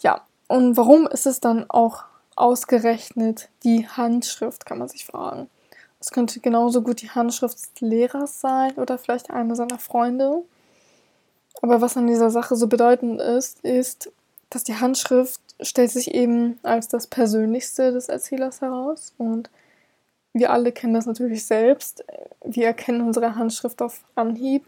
Ja, 0.00 0.22
und 0.48 0.76
warum 0.76 1.06
ist 1.06 1.26
es 1.26 1.38
dann 1.38 1.64
auch 1.70 2.02
ausgerechnet 2.34 3.48
die 3.62 3.86
Handschrift, 3.88 4.66
kann 4.66 4.78
man 4.78 4.88
sich 4.88 5.06
fragen. 5.06 5.48
Es 6.00 6.10
könnte 6.10 6.40
genauso 6.40 6.82
gut 6.82 7.00
die 7.00 7.10
Handschrift 7.10 7.58
des 7.58 7.80
Lehrers 7.80 8.40
sein 8.40 8.72
oder 8.74 8.98
vielleicht 8.98 9.30
einer 9.30 9.54
seiner 9.54 9.78
Freunde. 9.78 10.42
Aber 11.62 11.80
was 11.80 11.96
an 11.96 12.06
dieser 12.08 12.30
Sache 12.30 12.56
so 12.56 12.66
bedeutend 12.66 13.20
ist, 13.20 13.60
ist, 13.60 14.10
dass 14.50 14.64
die 14.64 14.76
Handschrift 14.76 15.40
stellt 15.60 15.90
sich 15.90 16.14
eben 16.14 16.58
als 16.62 16.88
das 16.88 17.06
Persönlichste 17.06 17.92
des 17.92 18.08
Erzählers 18.08 18.60
heraus 18.60 19.12
und 19.18 19.50
wir 20.32 20.52
alle 20.52 20.72
kennen 20.72 20.94
das 20.94 21.06
natürlich 21.06 21.46
selbst. 21.46 22.04
Wir 22.44 22.66
erkennen 22.66 23.02
unsere 23.02 23.34
Handschrift 23.34 23.82
auf 23.82 24.02
Anhieb. 24.14 24.66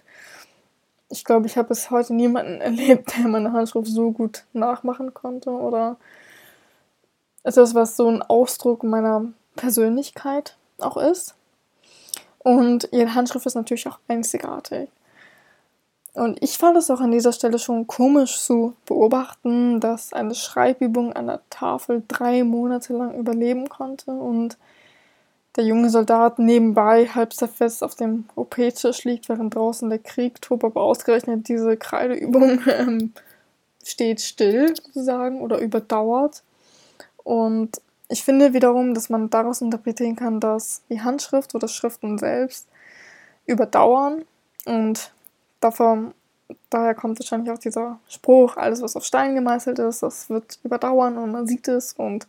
Ich 1.08 1.24
glaube, 1.24 1.46
ich 1.46 1.56
habe 1.56 1.68
bis 1.68 1.90
heute 1.90 2.14
niemanden 2.14 2.60
erlebt, 2.60 3.16
der 3.16 3.28
meine 3.28 3.52
Handschrift 3.52 3.88
so 3.88 4.12
gut 4.12 4.44
nachmachen 4.52 5.14
konnte 5.14 5.50
oder 5.50 5.96
etwas, 7.42 7.74
was 7.74 7.96
so 7.96 8.08
ein 8.08 8.22
Ausdruck 8.22 8.82
meiner 8.84 9.26
Persönlichkeit 9.56 10.56
auch 10.78 10.96
ist. 10.96 11.34
Und 12.38 12.88
ihre 12.92 13.14
Handschrift 13.14 13.46
ist 13.46 13.54
natürlich 13.54 13.86
auch 13.86 13.98
einzigartig. 14.08 14.88
Und 16.12 16.42
ich 16.42 16.58
fand 16.58 16.76
es 16.76 16.90
auch 16.90 17.00
an 17.00 17.12
dieser 17.12 17.32
Stelle 17.32 17.58
schon 17.58 17.86
komisch 17.86 18.40
zu 18.40 18.74
beobachten, 18.84 19.78
dass 19.78 20.12
eine 20.12 20.34
Schreibübung 20.34 21.12
an 21.12 21.28
der 21.28 21.40
Tafel 21.50 22.02
drei 22.08 22.42
Monate 22.42 22.94
lang 22.94 23.14
überleben 23.14 23.68
konnte 23.68 24.10
und 24.10 24.56
der 25.56 25.64
junge 25.64 25.90
Soldat 25.90 26.38
nebenbei 26.38 27.06
halb 27.06 27.32
zerfetzt 27.32 27.82
auf 27.82 27.94
dem 27.94 28.26
OP-Tisch 28.36 29.04
liegt, 29.04 29.28
während 29.28 29.54
draußen 29.54 29.88
der 29.90 29.98
Krieg 29.98 30.40
tobt, 30.40 30.64
aber 30.64 30.82
ausgerechnet 30.82 31.48
diese 31.48 31.76
Kreideübung 31.76 32.60
ähm, 32.66 33.12
steht 33.82 34.20
still 34.20 34.74
sozusagen 34.76 35.40
oder 35.40 35.58
überdauert. 35.58 36.42
Und 37.24 37.80
ich 38.08 38.24
finde 38.24 38.54
wiederum, 38.54 38.94
dass 38.94 39.08
man 39.08 39.30
daraus 39.30 39.60
interpretieren 39.60 40.16
kann, 40.16 40.40
dass 40.40 40.82
die 40.88 41.00
Handschrift 41.00 41.54
oder 41.54 41.68
Schriften 41.68 42.18
selbst 42.18 42.66
überdauern 43.46 44.24
und 44.66 45.12
davon, 45.60 46.14
daher 46.70 46.94
kommt 46.94 47.18
wahrscheinlich 47.18 47.50
auch 47.50 47.58
dieser 47.58 47.98
Spruch, 48.08 48.56
alles 48.56 48.82
was 48.82 48.96
auf 48.96 49.04
Stein 49.04 49.34
gemeißelt 49.34 49.78
ist, 49.78 50.02
das 50.02 50.30
wird 50.30 50.58
überdauern 50.64 51.18
und 51.18 51.32
man 51.32 51.46
sieht 51.46 51.68
es 51.68 51.92
und 51.92 52.26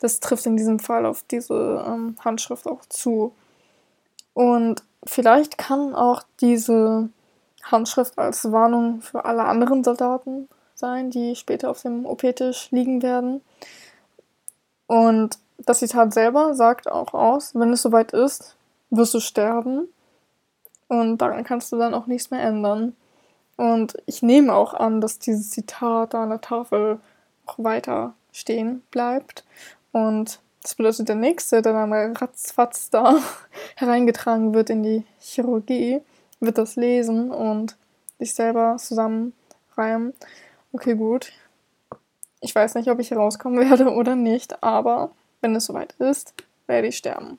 das 0.00 0.20
trifft 0.20 0.46
in 0.46 0.56
diesem 0.56 0.78
Fall 0.78 1.06
auf 1.06 1.24
diese 1.24 1.84
ähm, 1.86 2.16
Handschrift 2.24 2.66
auch 2.66 2.84
zu. 2.88 3.34
Und 4.34 4.82
vielleicht 5.04 5.58
kann 5.58 5.94
auch 5.94 6.22
diese 6.40 7.08
Handschrift 7.64 8.18
als 8.18 8.50
Warnung 8.52 9.00
für 9.00 9.24
alle 9.24 9.44
anderen 9.44 9.84
Soldaten 9.84 10.48
sein, 10.74 11.10
die 11.10 11.34
später 11.34 11.70
auf 11.70 11.82
dem 11.82 12.06
OP-Tisch 12.06 12.70
liegen 12.70 13.02
werden. 13.02 13.42
Und 14.86 15.38
das 15.58 15.80
Zitat 15.80 16.14
selber 16.14 16.54
sagt 16.54 16.90
auch 16.90 17.14
aus, 17.14 17.54
wenn 17.54 17.72
es 17.72 17.82
soweit 17.82 18.12
ist, 18.12 18.56
wirst 18.90 19.14
du 19.14 19.20
sterben. 19.20 19.88
Und 20.86 21.18
daran 21.18 21.44
kannst 21.44 21.72
du 21.72 21.76
dann 21.76 21.94
auch 21.94 22.06
nichts 22.06 22.30
mehr 22.30 22.42
ändern. 22.42 22.96
Und 23.56 23.98
ich 24.06 24.22
nehme 24.22 24.54
auch 24.54 24.72
an, 24.72 25.00
dass 25.00 25.18
dieses 25.18 25.50
Zitat 25.50 26.14
da 26.14 26.22
an 26.22 26.30
der 26.30 26.40
Tafel 26.40 27.00
auch 27.44 27.56
weiter 27.58 28.14
stehen 28.32 28.82
bleibt. 28.90 29.44
Und 29.92 30.40
das 30.62 30.74
bedeutet, 30.74 31.08
der 31.08 31.16
Nächste, 31.16 31.62
der 31.62 31.72
dann 31.72 31.92
ratzfatz 32.16 32.90
da 32.90 33.18
hereingetragen 33.76 34.54
wird 34.54 34.70
in 34.70 34.82
die 34.82 35.04
Chirurgie, 35.20 36.00
wird 36.40 36.58
das 36.58 36.76
lesen 36.76 37.30
und 37.30 37.76
sich 38.18 38.34
selber 38.34 38.76
zusammenreimen. 38.78 40.14
Okay, 40.72 40.94
gut. 40.94 41.32
Ich 42.40 42.54
weiß 42.54 42.74
nicht, 42.74 42.90
ob 42.90 43.00
ich 43.00 43.12
rauskommen 43.12 43.58
werde 43.70 43.92
oder 43.92 44.16
nicht, 44.16 44.62
aber 44.62 45.10
wenn 45.40 45.54
es 45.54 45.66
soweit 45.66 45.94
ist, 45.94 46.34
werde 46.66 46.88
ich 46.88 46.96
sterben. 46.96 47.38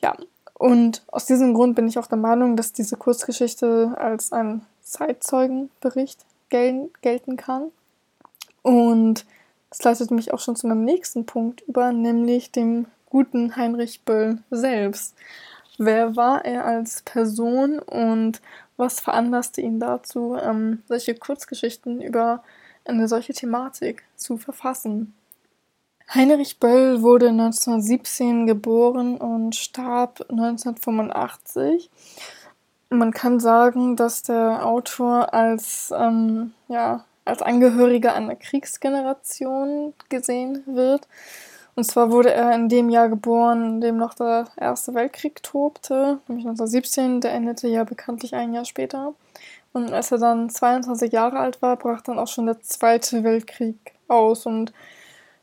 Ja, 0.00 0.16
und 0.54 1.02
aus 1.06 1.26
diesem 1.26 1.54
Grund 1.54 1.76
bin 1.76 1.88
ich 1.88 1.98
auch 1.98 2.06
der 2.06 2.18
Meinung, 2.18 2.56
dass 2.56 2.72
diese 2.72 2.96
Kurzgeschichte 2.96 3.94
als 3.96 4.32
ein 4.32 4.66
Zeitzeugenbericht 4.82 6.24
gel 6.48 6.90
gelten 7.00 7.36
kann. 7.36 7.70
Und 8.62 9.24
das 9.70 9.82
leitet 9.82 10.10
mich 10.10 10.32
auch 10.32 10.40
schon 10.40 10.56
zu 10.56 10.66
meinem 10.66 10.84
nächsten 10.84 11.26
Punkt 11.26 11.60
über, 11.62 11.92
nämlich 11.92 12.52
dem 12.52 12.86
guten 13.06 13.56
Heinrich 13.56 14.02
Böll 14.04 14.38
selbst. 14.50 15.14
Wer 15.78 16.16
war 16.16 16.44
er 16.44 16.64
als 16.64 17.02
Person 17.02 17.78
und 17.78 18.40
was 18.76 19.00
veranlasste 19.00 19.60
ihn 19.60 19.80
dazu, 19.80 20.36
ähm, 20.40 20.82
solche 20.88 21.14
Kurzgeschichten 21.14 22.00
über 22.00 22.42
eine 22.84 23.08
solche 23.08 23.32
Thematik 23.32 24.04
zu 24.16 24.38
verfassen? 24.38 25.14
Heinrich 26.12 26.58
Böll 26.58 27.02
wurde 27.02 27.28
1917 27.28 28.46
geboren 28.46 29.18
und 29.18 29.54
starb 29.56 30.24
1985. 30.30 31.90
Man 32.88 33.12
kann 33.12 33.40
sagen, 33.40 33.96
dass 33.96 34.22
der 34.22 34.64
Autor 34.64 35.34
als 35.34 35.92
ähm, 35.94 36.54
ja, 36.68 37.04
als 37.28 37.42
Angehöriger 37.42 38.14
einer 38.14 38.36
Kriegsgeneration 38.36 39.94
gesehen 40.08 40.62
wird. 40.66 41.06
Und 41.74 41.84
zwar 41.84 42.10
wurde 42.10 42.32
er 42.32 42.52
in 42.54 42.68
dem 42.68 42.90
Jahr 42.90 43.08
geboren, 43.08 43.64
in 43.64 43.80
dem 43.80 43.96
noch 43.98 44.14
der 44.14 44.46
Erste 44.56 44.94
Weltkrieg 44.94 45.42
tobte, 45.44 46.18
nämlich 46.26 46.44
1917, 46.44 47.20
der 47.20 47.32
endete 47.32 47.68
ja 47.68 47.84
bekanntlich 47.84 48.34
ein 48.34 48.52
Jahr 48.52 48.64
später. 48.64 49.14
Und 49.72 49.92
als 49.92 50.10
er 50.10 50.18
dann 50.18 50.50
22 50.50 51.12
Jahre 51.12 51.38
alt 51.38 51.62
war, 51.62 51.76
brach 51.76 52.00
dann 52.00 52.18
auch 52.18 52.26
schon 52.26 52.46
der 52.46 52.60
Zweite 52.62 53.22
Weltkrieg 53.22 53.76
aus. 54.08 54.44
Und 54.44 54.72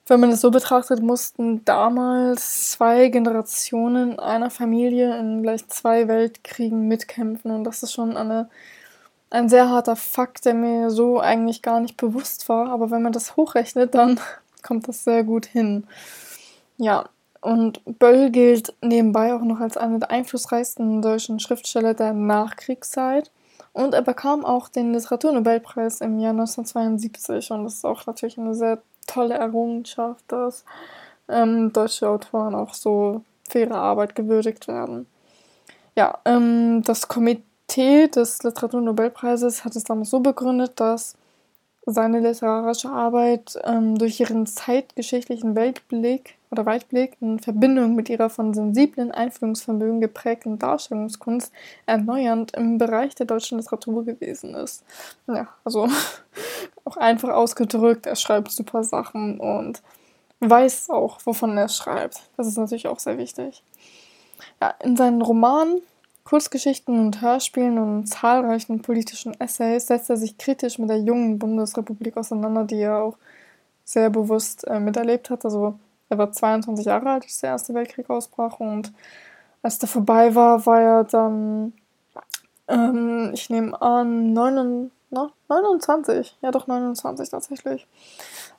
wenn 0.08 0.20
man 0.20 0.32
es 0.32 0.42
so 0.42 0.52
betrachtet, 0.52 1.02
mussten 1.02 1.64
damals 1.64 2.72
zwei 2.72 3.08
Generationen 3.08 4.20
einer 4.20 4.50
Familie 4.50 5.18
in 5.18 5.42
gleich 5.42 5.68
zwei 5.70 6.08
Weltkriegen 6.08 6.88
mitkämpfen. 6.88 7.52
Und 7.52 7.64
das 7.64 7.82
ist 7.82 7.94
schon 7.94 8.18
eine 8.18 8.50
ein 9.30 9.50
sehr 9.50 9.70
harter 9.70 9.96
Fakt, 9.96 10.46
der 10.46 10.54
mir 10.54 10.90
so 10.90 11.20
eigentlich 11.20 11.62
gar 11.62 11.80
nicht 11.80 11.98
bewusst 11.98 12.48
war. 12.50 12.70
Aber 12.70 12.92
wenn 12.92 13.02
man 13.02 13.14
das 13.14 13.36
hochrechnet, 13.36 13.96
dann 13.96 14.20
kommt 14.64 14.88
das 14.88 15.04
sehr 15.04 15.24
gut 15.24 15.46
hin. 15.46 15.88
Ja, 16.78 17.06
und 17.42 17.82
Böll 18.00 18.32
gilt 18.32 18.74
nebenbei 18.82 19.34
auch 19.34 19.42
noch 19.42 19.60
als 19.60 19.78
einer 19.78 20.00
der 20.00 20.10
einflussreichsten 20.10 21.02
deutschen 21.02 21.40
Schriftsteller 21.40 21.94
der 21.94 22.14
Nachkriegszeit. 22.14 23.32
Und 23.72 23.94
er 23.94 24.02
bekam 24.02 24.46
auch 24.46 24.70
den 24.70 24.94
Literaturnobelpreis 24.94 26.02
im 26.02 26.18
Jahr 26.20 26.32
1972 26.32 27.52
und 27.52 27.66
das 27.66 27.76
ist 27.76 27.86
auch 27.86 28.06
natürlich 28.06 28.38
eine 28.38 28.56
sehr 28.56 28.82
tolle 29.06 29.36
Errungenschaft, 29.36 30.24
dass 30.30 30.64
ähm, 31.28 31.74
deutsche 31.74 32.08
Autoren 32.08 32.56
auch 32.56 32.74
so 32.74 33.22
für 33.50 33.60
ihre 33.60 33.76
Arbeit 33.76 34.16
gewürdigt 34.16 34.68
werden. 34.68 35.08
Ja, 35.96 36.20
ähm, 36.26 36.84
das 36.84 37.08
Komitee 37.08 37.44
des 37.76 38.44
Literaturnobelpreises 38.44 39.66
hat 39.66 39.76
es 39.76 39.84
damals 39.84 40.10
so 40.10 40.20
begründet, 40.20 40.80
dass 40.80 41.16
seine 41.86 42.20
literarische 42.20 42.90
Arbeit 42.90 43.60
ähm, 43.64 43.98
durch 43.98 44.20
ihren 44.20 44.48
zeitgeschichtlichen 44.48 45.56
Weltblick 45.56 46.38
oder 46.50 46.66
Weitblick 46.66 47.18
in 47.22 47.40
Verbindung 47.40 47.96
mit 47.96 48.10
ihrer 48.10 48.30
von 48.30 48.54
sensiblen 48.54 49.12
Einfühlungsvermögen 49.12 50.02
geprägten 50.02 50.58
Darstellungskunst 50.58 51.52
erneuernd 51.86 52.56
im 52.56 52.78
Bereich 52.78 53.14
der 53.16 53.28
deutschen 53.28 53.60
Literatur 53.60 54.04
gewesen 54.04 54.56
ist. 54.56 54.84
Ja, 55.28 55.50
also 55.64 55.88
auch 56.86 56.98
einfach 56.98 57.30
ausgedrückt, 57.30 58.06
er 58.08 58.16
schreibt 58.16 58.52
super 58.52 58.84
Sachen 58.84 59.40
und 59.40 59.84
weiß 60.40 60.90
auch, 60.90 61.20
wovon 61.26 61.58
er 61.58 61.70
schreibt. 61.70 62.22
Das 62.38 62.48
ist 62.48 62.58
natürlich 62.58 62.88
auch 62.88 63.00
sehr 63.00 63.18
wichtig. 63.18 63.64
Ja, 64.62 64.74
in 64.84 64.98
seinen 64.98 65.22
Romanen 65.22 65.82
Kurzgeschichten 66.26 67.00
und 67.00 67.22
Hörspielen 67.22 67.78
und 67.78 68.08
zahlreichen 68.08 68.82
politischen 68.82 69.40
Essays 69.40 69.86
setzt 69.88 70.10
er 70.10 70.18
sich 70.18 70.40
kritisch 70.40 70.80
mit 70.80 70.90
der 70.90 71.00
jungen 71.00 71.38
Bundesrepublik 71.38 72.18
auseinander, 72.18 72.64
die 72.64 72.82
er 72.82 72.98
auch 72.98 73.16
sehr 73.84 74.10
bewusst 74.10 74.66
äh, 74.68 74.80
miterlebt 74.80 75.30
hat. 75.30 75.46
Also 75.46 75.78
er 76.10 76.18
war 76.18 76.32
22 76.32 76.88
Jahre 76.88 77.12
alt, 77.12 77.24
als 77.24 77.42
der 77.42 77.52
Erste 77.52 77.76
Weltkrieg 77.76 78.10
ausbrach 78.10 78.60
und 78.60 78.92
als 79.62 79.78
der 79.78 79.88
vorbei 79.88 80.34
war, 80.34 80.66
war 80.66 80.82
er 80.82 81.04
dann, 81.04 81.74
ähm, 82.68 83.30
ich 83.34 83.52
nehme 83.52 83.80
an, 83.80 84.34
9, 84.34 84.92
na, 85.12 85.32
29. 85.48 86.38
Ja, 86.42 86.50
doch 86.50 86.66
29 86.66 87.30
tatsächlich. 87.30 87.88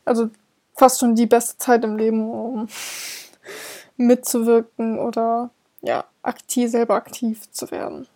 Also 0.04 0.30
fast 0.76 1.00
schon 1.00 1.16
die 1.16 1.26
beste 1.26 1.58
Zeit 1.58 1.82
im 1.82 1.96
Leben, 1.96 2.30
um 2.30 2.68
mitzuwirken 3.96 5.00
oder 5.00 5.50
ja, 5.86 6.04
aktiv, 6.22 6.70
selber 6.70 6.94
aktiv 6.94 7.50
zu 7.50 7.70
werden. 7.70 8.08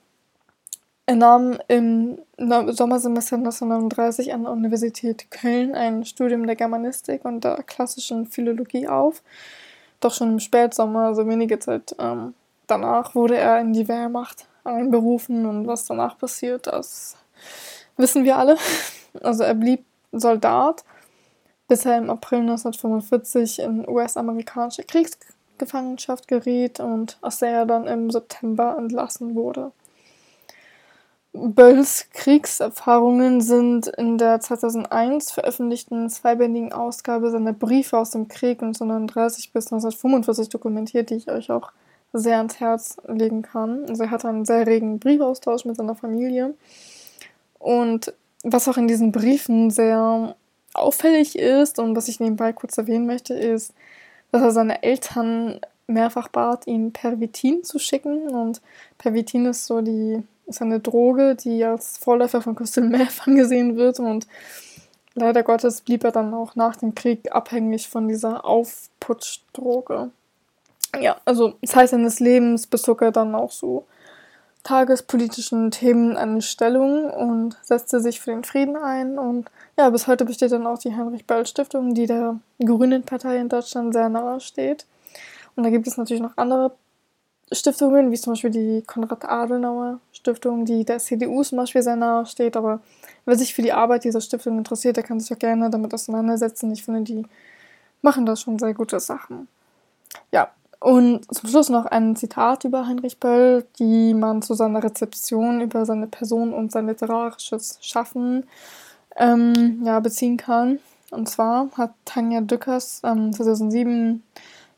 Er 1.06 1.16
nahm 1.16 1.58
im 1.68 2.18
Sommersemester 2.36 3.36
1939 3.36 4.32
an 4.32 4.44
der 4.44 4.52
Universität 4.52 5.30
Köln 5.30 5.74
ein 5.74 6.04
Studium 6.04 6.46
der 6.46 6.56
Germanistik 6.56 7.24
und 7.24 7.42
der 7.42 7.62
klassischen 7.62 8.26
Philologie 8.26 8.86
auf. 8.86 9.22
Doch 10.00 10.14
schon 10.14 10.32
im 10.32 10.38
Spätsommer, 10.40 11.06
also 11.06 11.26
wenige 11.26 11.58
Zeit 11.58 11.94
ähm, 11.98 12.34
danach, 12.66 13.14
wurde 13.14 13.36
er 13.36 13.60
in 13.60 13.72
die 13.72 13.88
Wehrmacht 13.88 14.46
einberufen 14.64 15.46
und 15.46 15.66
was 15.66 15.84
danach 15.84 16.18
passiert, 16.18 16.66
das 16.66 17.16
wissen 17.96 18.24
wir 18.24 18.36
alle. 18.36 18.56
Also 19.22 19.42
er 19.42 19.54
blieb 19.54 19.84
Soldat, 20.12 20.84
bis 21.66 21.84
er 21.84 21.98
im 21.98 22.10
April 22.10 22.42
1945 22.42 23.58
in 23.58 23.88
US-amerikanische 23.88 24.84
Kriegs 24.84 25.18
Gefangenschaft 25.60 26.26
geriet 26.26 26.80
und 26.80 27.18
aus 27.20 27.38
der 27.38 27.50
er 27.50 27.66
dann 27.66 27.86
im 27.86 28.10
September 28.10 28.76
entlassen 28.76 29.36
wurde. 29.36 29.70
Bölls 31.32 32.08
Kriegserfahrungen 32.12 33.40
sind 33.40 33.86
in 33.86 34.18
der 34.18 34.40
2001 34.40 35.30
veröffentlichten 35.30 36.10
zweibändigen 36.10 36.72
Ausgabe 36.72 37.30
seiner 37.30 37.52
Briefe 37.52 37.98
aus 37.98 38.10
dem 38.10 38.26
Krieg 38.26 38.60
1939 38.60 39.52
bis 39.52 39.66
1945 39.66 40.48
dokumentiert, 40.48 41.10
die 41.10 41.14
ich 41.14 41.30
euch 41.30 41.52
auch 41.52 41.70
sehr 42.12 42.38
ans 42.38 42.58
Herz 42.58 42.96
legen 43.06 43.42
kann. 43.42 43.86
Also 43.88 44.02
er 44.02 44.10
hatte 44.10 44.28
einen 44.28 44.44
sehr 44.44 44.66
regen 44.66 44.98
Briefaustausch 44.98 45.64
mit 45.64 45.76
seiner 45.76 45.94
Familie. 45.94 46.54
Und 47.60 48.12
was 48.42 48.66
auch 48.66 48.76
in 48.76 48.88
diesen 48.88 49.12
Briefen 49.12 49.70
sehr 49.70 50.34
auffällig 50.74 51.38
ist 51.38 51.78
und 51.78 51.94
was 51.94 52.08
ich 52.08 52.18
nebenbei 52.18 52.52
kurz 52.52 52.76
erwähnen 52.76 53.06
möchte, 53.06 53.34
ist, 53.34 53.72
dass 54.32 54.42
er 54.42 54.50
seine 54.52 54.82
Eltern 54.82 55.60
mehrfach 55.86 56.28
bat, 56.28 56.66
ihm 56.66 56.92
Pervitin 56.92 57.64
zu 57.64 57.78
schicken. 57.78 58.28
Und 58.28 58.60
Pervitin 58.98 59.46
ist 59.46 59.66
so 59.66 59.80
die, 59.80 60.22
ist 60.46 60.62
eine 60.62 60.80
Droge, 60.80 61.34
die 61.34 61.64
als 61.64 61.98
Vorläufer 61.98 62.40
von 62.40 62.54
Crystal 62.54 62.84
Meth 62.88 63.26
angesehen 63.26 63.76
wird. 63.76 64.00
Und 64.00 64.26
leider 65.14 65.42
Gottes 65.42 65.80
blieb 65.82 66.04
er 66.04 66.12
dann 66.12 66.32
auch 66.34 66.54
nach 66.54 66.76
dem 66.76 66.94
Krieg 66.94 67.32
abhängig 67.32 67.88
von 67.88 68.08
dieser 68.08 68.44
Aufputschdroge. 68.44 70.10
Ja, 70.98 71.16
also 71.24 71.54
Zeit 71.64 71.90
seines 71.90 72.18
Lebens 72.18 72.66
bezog 72.66 73.02
er 73.02 73.12
dann 73.12 73.34
auch 73.34 73.52
so 73.52 73.86
tagespolitischen 74.62 75.70
Themen 75.70 76.16
eine 76.16 76.42
Stellung 76.42 77.10
und 77.10 77.56
setzte 77.62 78.00
sich 78.00 78.20
für 78.20 78.30
den 78.30 78.44
Frieden 78.44 78.76
ein. 78.76 79.18
Und 79.18 79.50
ja, 79.78 79.88
bis 79.90 80.06
heute 80.06 80.24
besteht 80.24 80.52
dann 80.52 80.66
auch 80.66 80.78
die 80.78 80.94
Heinrich-Böll-Stiftung, 80.94 81.94
die 81.94 82.06
der 82.06 82.38
Grünen 82.64 83.02
Partei 83.02 83.38
in 83.38 83.48
Deutschland 83.48 83.94
sehr 83.94 84.08
nahe 84.08 84.40
steht. 84.40 84.86
Und 85.56 85.64
da 85.64 85.70
gibt 85.70 85.86
es 85.86 85.96
natürlich 85.96 86.22
noch 86.22 86.36
andere 86.36 86.72
Stiftungen, 87.52 88.12
wie 88.12 88.18
zum 88.18 88.34
Beispiel 88.34 88.50
die 88.50 88.82
Konrad-Adenauer-Stiftung, 88.86 90.64
die 90.64 90.84
der 90.84 90.98
CDU 90.98 91.42
zum 91.42 91.58
Beispiel 91.58 91.82
sehr 91.82 91.96
nahe 91.96 92.26
steht. 92.26 92.56
Aber 92.56 92.80
wer 93.24 93.36
sich 93.36 93.54
für 93.54 93.62
die 93.62 93.72
Arbeit 93.72 94.04
dieser 94.04 94.20
Stiftung 94.20 94.58
interessiert, 94.58 94.96
der 94.96 95.04
kann 95.04 95.18
sich 95.18 95.32
auch 95.32 95.38
gerne 95.38 95.70
damit 95.70 95.92
auseinandersetzen. 95.92 96.70
Ich 96.70 96.84
finde, 96.84 97.02
die 97.02 97.26
machen 98.02 98.26
da 98.26 98.36
schon 98.36 98.58
sehr 98.58 98.74
gute 98.74 99.00
Sachen. 99.00 99.48
Ja, 100.32 100.50
und 100.80 101.32
zum 101.32 101.50
Schluss 101.50 101.68
noch 101.68 101.84
ein 101.84 102.16
Zitat 102.16 102.64
über 102.64 102.86
Heinrich 102.86 103.20
Böll, 103.20 103.66
die 103.78 104.14
man 104.14 104.40
zu 104.40 104.54
seiner 104.54 104.82
Rezeption 104.82 105.60
über 105.60 105.84
seine 105.84 106.06
Person 106.06 106.54
und 106.54 106.72
sein 106.72 106.86
literarisches 106.86 107.78
Schaffen 107.82 108.46
ähm, 109.16 109.82
ja, 109.84 110.00
beziehen 110.00 110.38
kann. 110.38 110.78
Und 111.10 111.28
zwar 111.28 111.68
hat 111.76 111.92
Tanja 112.06 112.40
Dückers 112.40 113.02
ähm, 113.04 113.32
2007 113.32 114.22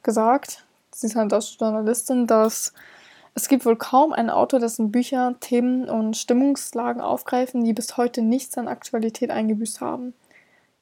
gesagt, 0.02 0.64
sie 0.92 1.06
ist 1.06 1.16
eine 1.16 1.28
deutsche 1.28 1.56
Journalistin, 1.58 2.26
dass 2.26 2.72
es 3.34 3.48
gibt 3.48 3.64
wohl 3.64 3.76
kaum 3.76 4.12
einen 4.12 4.28
Autor, 4.28 4.58
dessen 4.58 4.90
Bücher 4.90 5.36
Themen 5.38 5.88
und 5.88 6.16
Stimmungslagen 6.16 7.00
aufgreifen, 7.00 7.64
die 7.64 7.72
bis 7.72 7.96
heute 7.96 8.22
nichts 8.22 8.58
an 8.58 8.68
Aktualität 8.68 9.30
eingebüßt 9.30 9.80
haben. 9.80 10.14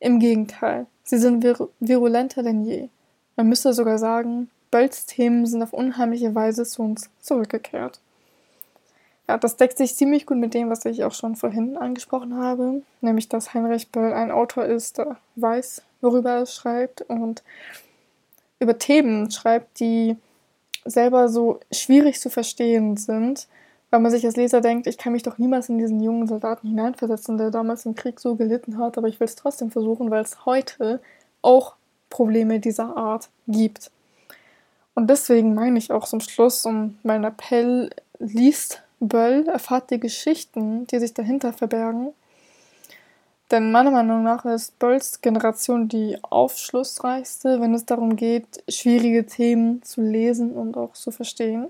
Im 0.01 0.19
Gegenteil, 0.19 0.87
sie 1.05 1.19
sind 1.19 1.43
vir 1.43 1.69
virulenter 1.79 2.43
denn 2.43 2.65
je. 2.65 2.89
Man 3.37 3.49
müsste 3.49 3.75
sogar 3.75 3.99
sagen, 3.99 4.49
Bölls 4.71 5.07
Themen 5.07 5.47
sind 5.47 5.63
auf 5.63 5.73
unheimliche 5.73 6.35
Weise 6.35 6.65
zu 6.65 6.83
uns 6.83 7.11
zurückgekehrt. 7.21 8.01
Ja, 9.29 9.39
das 9.39 9.57
deckt 9.57 9.79
sich 9.79 9.95
ziemlich 9.95 10.27
gut 10.27 10.39
mit 10.39 10.55
dem, 10.55 10.71
was 10.71 10.85
ich 10.85 11.05
auch 11.05 11.15
schon 11.15 11.37
vorhin 11.37 11.77
angesprochen 11.77 12.37
habe, 12.37 12.83
nämlich 13.01 13.29
dass 13.29 13.55
Heinrich 13.55 13.93
Böll 13.93 14.13
ein 14.13 14.31
Autor 14.31 14.65
ist, 14.65 14.99
der 14.99 15.19
weiß, 15.37 15.83
worüber 16.01 16.31
er 16.31 16.47
schreibt 16.47 17.03
und 17.03 17.43
über 18.59 18.79
Themen 18.79 19.31
schreibt, 19.31 19.79
die 19.81 20.17
selber 20.85 21.29
so 21.29 21.61
schwierig 21.71 22.21
zu 22.21 22.31
verstehen 22.31 22.97
sind, 22.97 23.47
weil 23.91 24.01
man 24.01 24.11
sich 24.11 24.25
als 24.25 24.37
Leser 24.37 24.61
denkt, 24.61 24.87
ich 24.87 24.99
kann 24.99 25.13
mich 25.13 25.23
doch 25.23 25.39
niemals 25.39 25.69
in 25.69 25.79
diesen 25.79 26.01
jungen 26.01 26.27
Soldaten 26.27 26.69
hineinversetzen, 26.69 27.39
der 27.39 27.51
damals 27.51 27.87
im 27.87 27.95
Krieg 27.95 28.21
so 28.21 28.37
gelitten 28.37 28.79
hat, 28.79 28.99
aber 28.99 29.09
ich 29.09 29.21
will 29.21 29.27
es 29.27 29.37
trotzdem 29.37 29.71
versuchen, 29.71 30.11
weil 30.11 30.23
es 30.23 30.45
heute 30.45 31.01
auch 31.43 31.75
Probleme 32.09 32.61
dieser 32.61 32.97
Art 32.97 33.31
gibt. 33.47 33.91
Und 34.95 35.09
deswegen 35.09 35.55
meine 35.55 35.79
ich 35.79 35.93
auch 35.93 36.07
zum 36.07 36.21
Schluss 36.21 36.67
um 36.67 36.99
mein 37.03 37.25
Appell, 37.25 37.91
liest 38.19 38.83
Böll, 39.01 39.47
erfahrt 39.49 39.91
die 39.91 40.01
Geschichten, 40.01 40.87
die 40.89 40.99
sich 40.99 41.15
dahinter 41.15 41.53
verbergen. 41.53 42.13
Denn 43.51 43.73
meiner 43.73 43.91
Meinung 43.91 44.23
nach 44.23 44.45
ist 44.45 44.79
Bölls 44.79 45.21
Generation 45.21 45.89
die 45.89 46.19
aufschlussreichste, 46.23 47.61
wenn 47.61 47.75
es 47.75 47.85
darum 47.85 48.15
geht, 48.15 48.63
schwierige 48.69 49.27
Themen 49.27 49.83
zu 49.83 50.03
lesen 50.03 50.53
und 50.53 50.77
auch 50.77 50.93
zu 50.93 51.11
verstehen. 51.11 51.69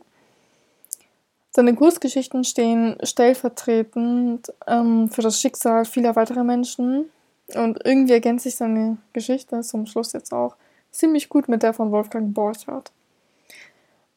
Seine 1.52 1.74
Kurzgeschichten 1.74 2.44
stehen 2.44 2.96
stellvertretend 3.02 4.52
ähm, 4.66 5.08
für 5.08 5.22
das 5.22 5.40
Schicksal 5.40 5.84
vieler 5.84 6.14
weiterer 6.16 6.44
Menschen 6.44 7.06
und 7.54 7.80
irgendwie 7.84 8.12
ergänzt 8.12 8.44
sich 8.44 8.56
seine 8.56 8.98
Geschichte 9.12 9.60
zum 9.62 9.86
Schluss 9.86 10.12
jetzt 10.12 10.32
auch 10.32 10.56
ziemlich 10.92 11.28
gut 11.28 11.48
mit 11.48 11.62
der 11.62 11.72
von 11.72 11.90
Wolfgang 11.90 12.34
Borchardt. 12.34 12.92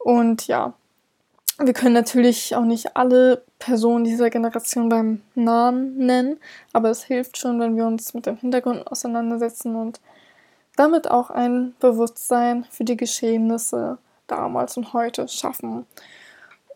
Und 0.04 0.48
ja, 0.48 0.74
wir 1.58 1.72
können 1.72 1.94
natürlich 1.94 2.54
auch 2.54 2.64
nicht 2.64 2.94
alle 2.94 3.42
Personen 3.58 4.04
dieser 4.04 4.28
Generation 4.28 4.90
beim 4.90 5.22
Namen 5.34 5.96
nennen, 5.96 6.38
aber 6.74 6.90
es 6.90 7.04
hilft 7.04 7.38
schon, 7.38 7.58
wenn 7.58 7.74
wir 7.74 7.86
uns 7.86 8.12
mit 8.12 8.26
dem 8.26 8.36
Hintergrund 8.36 8.86
auseinandersetzen 8.86 9.74
und 9.74 10.02
damit 10.76 11.10
auch 11.10 11.30
ein 11.30 11.74
Bewusstsein 11.80 12.66
für 12.70 12.84
die 12.84 12.98
Geschehnisse 12.98 13.96
damals 14.26 14.76
und 14.76 14.92
heute 14.92 15.26
schaffen. 15.26 15.86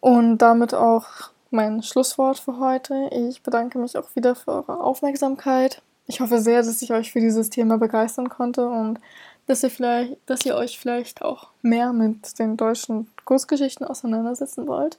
Und 0.01 0.39
damit 0.39 0.73
auch 0.73 1.05
mein 1.51 1.83
Schlusswort 1.83 2.39
für 2.39 2.59
heute. 2.59 3.11
Ich 3.11 3.43
bedanke 3.43 3.79
mich 3.79 3.99
auch 3.99 4.17
wieder 4.17 4.35
für 4.35 4.53
eure 4.53 4.81
Aufmerksamkeit. 4.81 5.83
Ich 6.07 6.21
hoffe 6.21 6.41
sehr, 6.41 6.63
dass 6.63 6.81
ich 6.81 6.93
euch 6.93 7.13
für 7.13 7.21
dieses 7.21 7.51
Thema 7.51 7.77
begeistern 7.77 8.31
konnte 8.31 8.67
und 8.69 9.01
dass 9.49 9.63
ihr 9.63 9.71
vielleicht, 9.71 10.19
dass 10.27 10.45
ihr 10.45 10.55
euch 10.55 10.79
vielleicht 10.79 11.23
auch 11.23 11.49
mehr 11.63 11.93
mit 11.93 12.39
den 12.39 12.57
deutschen 12.57 13.11
Kurzgeschichten 13.25 13.87
auseinandersetzen 13.87 14.69
wollt. 14.69 14.99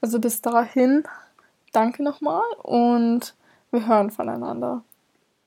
Also 0.00 0.20
bis 0.20 0.42
dahin 0.42 1.04
danke 1.72 2.02
nochmal 2.02 2.42
und 2.62 3.34
wir 3.70 3.86
hören 3.86 4.10
voneinander. 4.10 4.82